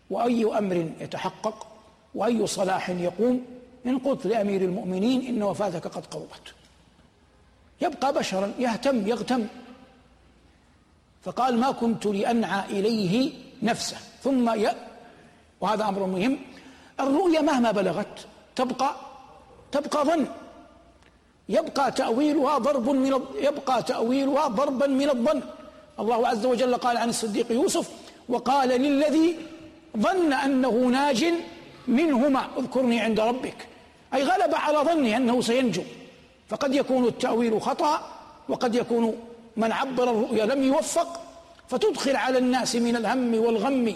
وأي 0.09 0.57
أمر 0.57 0.91
يتحقق 0.99 1.67
وأي 2.15 2.47
صلاح 2.47 2.89
يقوم 2.89 3.45
إن 3.85 3.97
قلت 3.99 4.25
لأمير 4.25 4.61
المؤمنين 4.61 5.25
إن 5.27 5.43
وفاتك 5.43 5.87
قد 5.87 6.05
قربت 6.05 6.53
يبقى 7.81 8.13
بشرا 8.13 8.53
يهتم 8.59 9.07
يغتم. 9.07 9.47
فقال 11.23 11.59
ما 11.59 11.71
كنت 11.71 12.05
لأنعى 12.05 12.69
إليه 12.69 13.33
نفسه. 13.63 13.97
ثم 14.23 14.49
ي... 14.59 14.71
وهذا 15.61 15.83
أمر 15.89 16.05
مهم 16.05 16.37
الرؤيا 16.99 17.41
مهما 17.41 17.71
بلغت 17.71 18.27
تبقى 18.55 18.95
تبقى 19.75 20.01
ظن. 20.09 20.25
يبقى 21.49 21.85
تأويلها 22.01 22.57
ضرب 22.57 22.87
من 22.89 23.05
يبقى 23.47 23.77
تأويلها 23.91 24.45
ضربا 24.59 24.87
من 25.01 25.09
الظن. 25.15 25.41
الله 26.01 26.19
عز 26.27 26.45
وجل 26.51 26.73
قال 26.85 26.95
عن 26.97 27.09
الصديق 27.09 27.47
يوسف 27.59 27.87
وقال 28.29 28.69
للذي 28.69 29.27
ظن 30.05 30.33
أنه 30.45 30.75
ناج 30.97 31.21
منهما 31.87 32.41
اذكرني 32.59 32.97
عند 33.05 33.19
ربك. 33.19 33.59
أي 34.13 34.21
غلب 34.23 34.51
على 34.55 34.77
ظنه 34.77 35.17
أنه 35.17 35.41
سينجو. 35.49 35.83
فقد 36.49 36.75
يكون 36.75 37.03
التأويل 37.05 37.61
خطأ 37.61 37.93
وقد 38.49 38.75
يكون 38.75 39.05
من 39.57 39.71
عبر 39.71 40.03
الرؤيا 40.03 40.45
لم 40.45 40.63
يوفق 40.63 41.09
فتدخل 41.69 42.15
على 42.15 42.37
الناس 42.37 42.75
من 42.75 42.95
الهم 42.95 43.31
والغم 43.45 43.95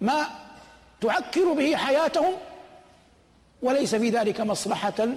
ما 0.00 0.26
تعكر 1.00 1.52
به 1.52 1.76
حياتهم 1.76 2.34
وليس 3.64 3.94
في 3.94 4.10
ذلك 4.10 4.40
مصلحة 4.40 5.08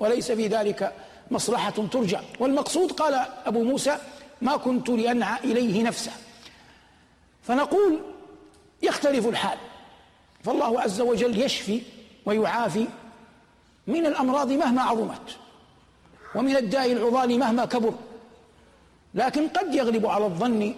وليس 0.00 0.32
في 0.32 0.46
ذلك 0.46 0.92
مصلحة 1.30 1.70
ترجع. 1.70 2.20
والمقصود 2.40 2.92
قال 2.92 3.26
أبو 3.46 3.62
موسى 3.62 3.98
ما 4.42 4.56
كنت 4.56 4.88
لأنعى 4.88 5.40
إليه 5.44 5.82
نفسه. 5.82 6.12
فنقول 7.42 8.00
يختلف 8.82 9.26
الحال. 9.26 9.58
فالله 10.44 10.80
عز 10.80 11.00
وجل 11.00 11.42
يشفي 11.42 11.82
ويعافي 12.26 12.86
من 13.86 14.06
الأمراض 14.06 14.52
مهما 14.52 14.82
عظمت 14.82 15.36
ومن 16.34 16.56
الداء 16.56 16.92
العضال 16.92 17.38
مهما 17.38 17.64
كبر. 17.64 17.94
لكن 19.14 19.48
قد 19.48 19.74
يغلب 19.74 20.06
على 20.06 20.24
الظن 20.24 20.74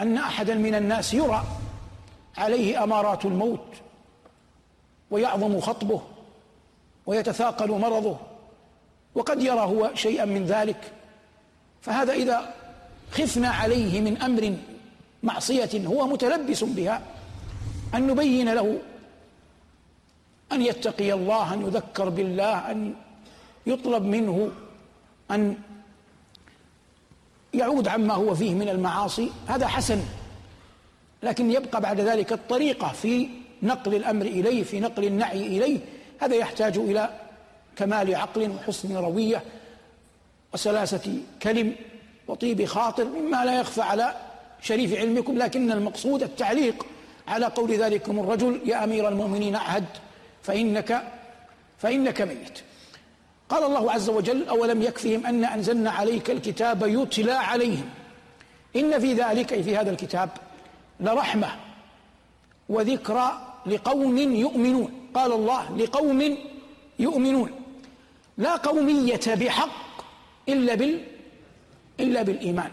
أن 0.00 0.18
أحدا 0.18 0.54
من 0.54 0.74
الناس 0.74 1.14
يرى 1.14 1.44
عليه 2.38 2.84
أمارات 2.84 3.24
الموت 3.24 3.66
ويعظم 5.10 5.60
خطبه 5.60 6.02
ويتثاقل 7.06 7.70
مرضه 7.70 8.16
وقد 9.14 9.42
يرى 9.42 9.60
هو 9.60 9.90
شيئا 9.94 10.24
من 10.24 10.46
ذلك 10.46 10.92
فهذا 11.82 12.12
إذا 12.12 12.54
خفنا 13.12 13.48
عليه 13.48 14.00
من 14.00 14.22
أمر 14.22 14.56
معصية 15.22 15.86
هو 15.86 16.06
متلبس 16.06 16.64
بها 16.64 17.02
أن 17.94 18.06
نبين 18.06 18.54
له 18.54 18.78
أن 20.52 20.62
يتقي 20.62 21.12
الله 21.12 21.54
أن 21.54 21.62
يذكر 21.62 22.08
بالله 22.08 22.70
أن 22.70 22.94
يطلب 23.66 24.02
منه 24.02 24.50
أن 25.30 25.56
يعود 27.54 27.88
عما 27.88 28.14
هو 28.14 28.34
فيه 28.34 28.54
من 28.54 28.68
المعاصي 28.68 29.30
هذا 29.46 29.66
حسن. 29.66 30.00
لكن 31.22 31.50
يبقى 31.50 31.80
بعد 31.80 32.00
ذلك 32.00 32.32
الطريقة 32.32 32.92
في 32.92 33.28
نقل 33.62 33.94
الأمر 33.94 34.26
إليه 34.26 34.62
في 34.62 34.80
نقل 34.80 35.04
النعي 35.04 35.46
إليه 35.46 35.80
هذا 36.20 36.34
يحتاج 36.34 36.78
إلى 36.78 37.10
كمال 37.76 38.14
عقل 38.14 38.50
وحسن 38.50 38.96
روية 38.96 39.42
وسلاسة 40.54 41.20
كلم 41.42 41.74
وطيب 42.28 42.64
خاطر 42.64 43.04
مما 43.04 43.44
لا 43.44 43.60
يخفى 43.60 43.82
على 43.82 44.14
شريف 44.62 44.98
علمكم 44.98 45.38
لكن 45.38 45.72
المقصود 45.72 46.22
التعليق 46.22 46.86
على 47.28 47.46
قول 47.46 47.72
ذلكم 47.72 48.18
الرجل 48.18 48.60
يا 48.64 48.84
أمير 48.84 49.08
المؤمنين 49.08 49.54
أعهد 49.54 49.84
فإنك 50.42 51.02
فإنك 51.78 52.20
ميت. 52.22 52.58
قال 53.48 53.64
الله 53.64 53.92
عز 53.92 54.08
وجل 54.08 54.48
أولم 54.48 54.82
يكفهم 54.82 55.26
أن 55.26 55.44
أنزلنا 55.44 55.90
عليك 55.90 56.30
الكتاب 56.30 56.82
يتلى 56.86 57.32
عليهم؟ 57.32 57.88
إن 58.76 59.00
في 59.00 59.12
ذلك 59.12 59.52
أي 59.52 59.62
في 59.62 59.76
هذا 59.76 59.90
الكتاب 59.90 60.30
لرحمة 61.00 61.48
وذكرى 62.68 63.40
لقوم 63.66 64.18
يؤمنون. 64.18 64.95
قال 65.16 65.32
الله 65.32 65.76
لقوم 65.76 66.36
يؤمنون. 66.98 67.50
لا 68.38 68.56
قومية 68.56 69.20
بحق 69.26 70.04
إلا 70.48 70.74
بال 70.74 71.04
إلا 72.00 72.22
بالإيمان. 72.22 72.70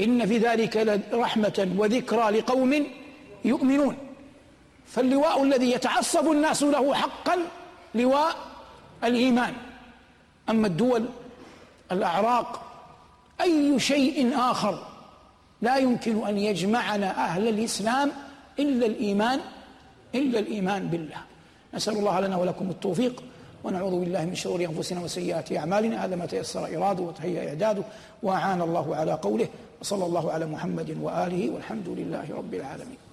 إن 0.00 0.26
في 0.26 0.38
ذلك 0.38 1.00
لرحمة 1.12 1.68
وذكرى 1.76 2.30
لقوم 2.30 2.86
يؤمنون. 3.44 3.96
فاللواء 4.86 5.42
الذي 5.42 5.70
يتعصب 5.70 6.32
الناس 6.32 6.62
له 6.62 6.94
حقا 6.94 7.38
لواء 7.94 8.36
الإيمان. 9.04 9.54
أما 10.50 10.66
الدول 10.66 11.04
الأعراق 11.92 12.60
أي 13.40 13.80
شيء 13.80 14.38
آخر 14.38 14.86
لا 15.62 15.76
يمكن 15.76 16.26
أن 16.26 16.38
يجمعنا 16.38 17.24
أهل 17.24 17.48
الإسلام 17.48 18.12
إلا 18.58 18.86
الإيمان 18.86 19.40
إلا 20.14 20.38
الإيمان 20.38 20.88
بالله. 20.88 21.33
نسأل 21.74 21.96
الله 21.96 22.20
لنا 22.20 22.36
ولكم 22.36 22.70
التوفيق 22.70 23.22
ونعوذ 23.64 24.00
بالله 24.00 24.24
من 24.24 24.34
شرور 24.34 24.64
أنفسنا 24.64 25.00
وسيئات 25.00 25.52
أعمالنا 25.52 26.04
هذا 26.04 26.16
ما 26.16 26.26
تيسر 26.26 26.76
إراده 26.76 27.02
وتهيأ 27.02 27.48
إعداده 27.48 27.82
وأعان 28.22 28.62
الله 28.62 28.96
على 28.96 29.12
قوله 29.12 29.48
وصلى 29.80 30.06
الله 30.06 30.32
على 30.32 30.46
محمد 30.46 30.96
وآله 31.02 31.50
والحمد 31.50 31.88
لله 31.88 32.24
رب 32.36 32.54
العالمين. 32.54 33.03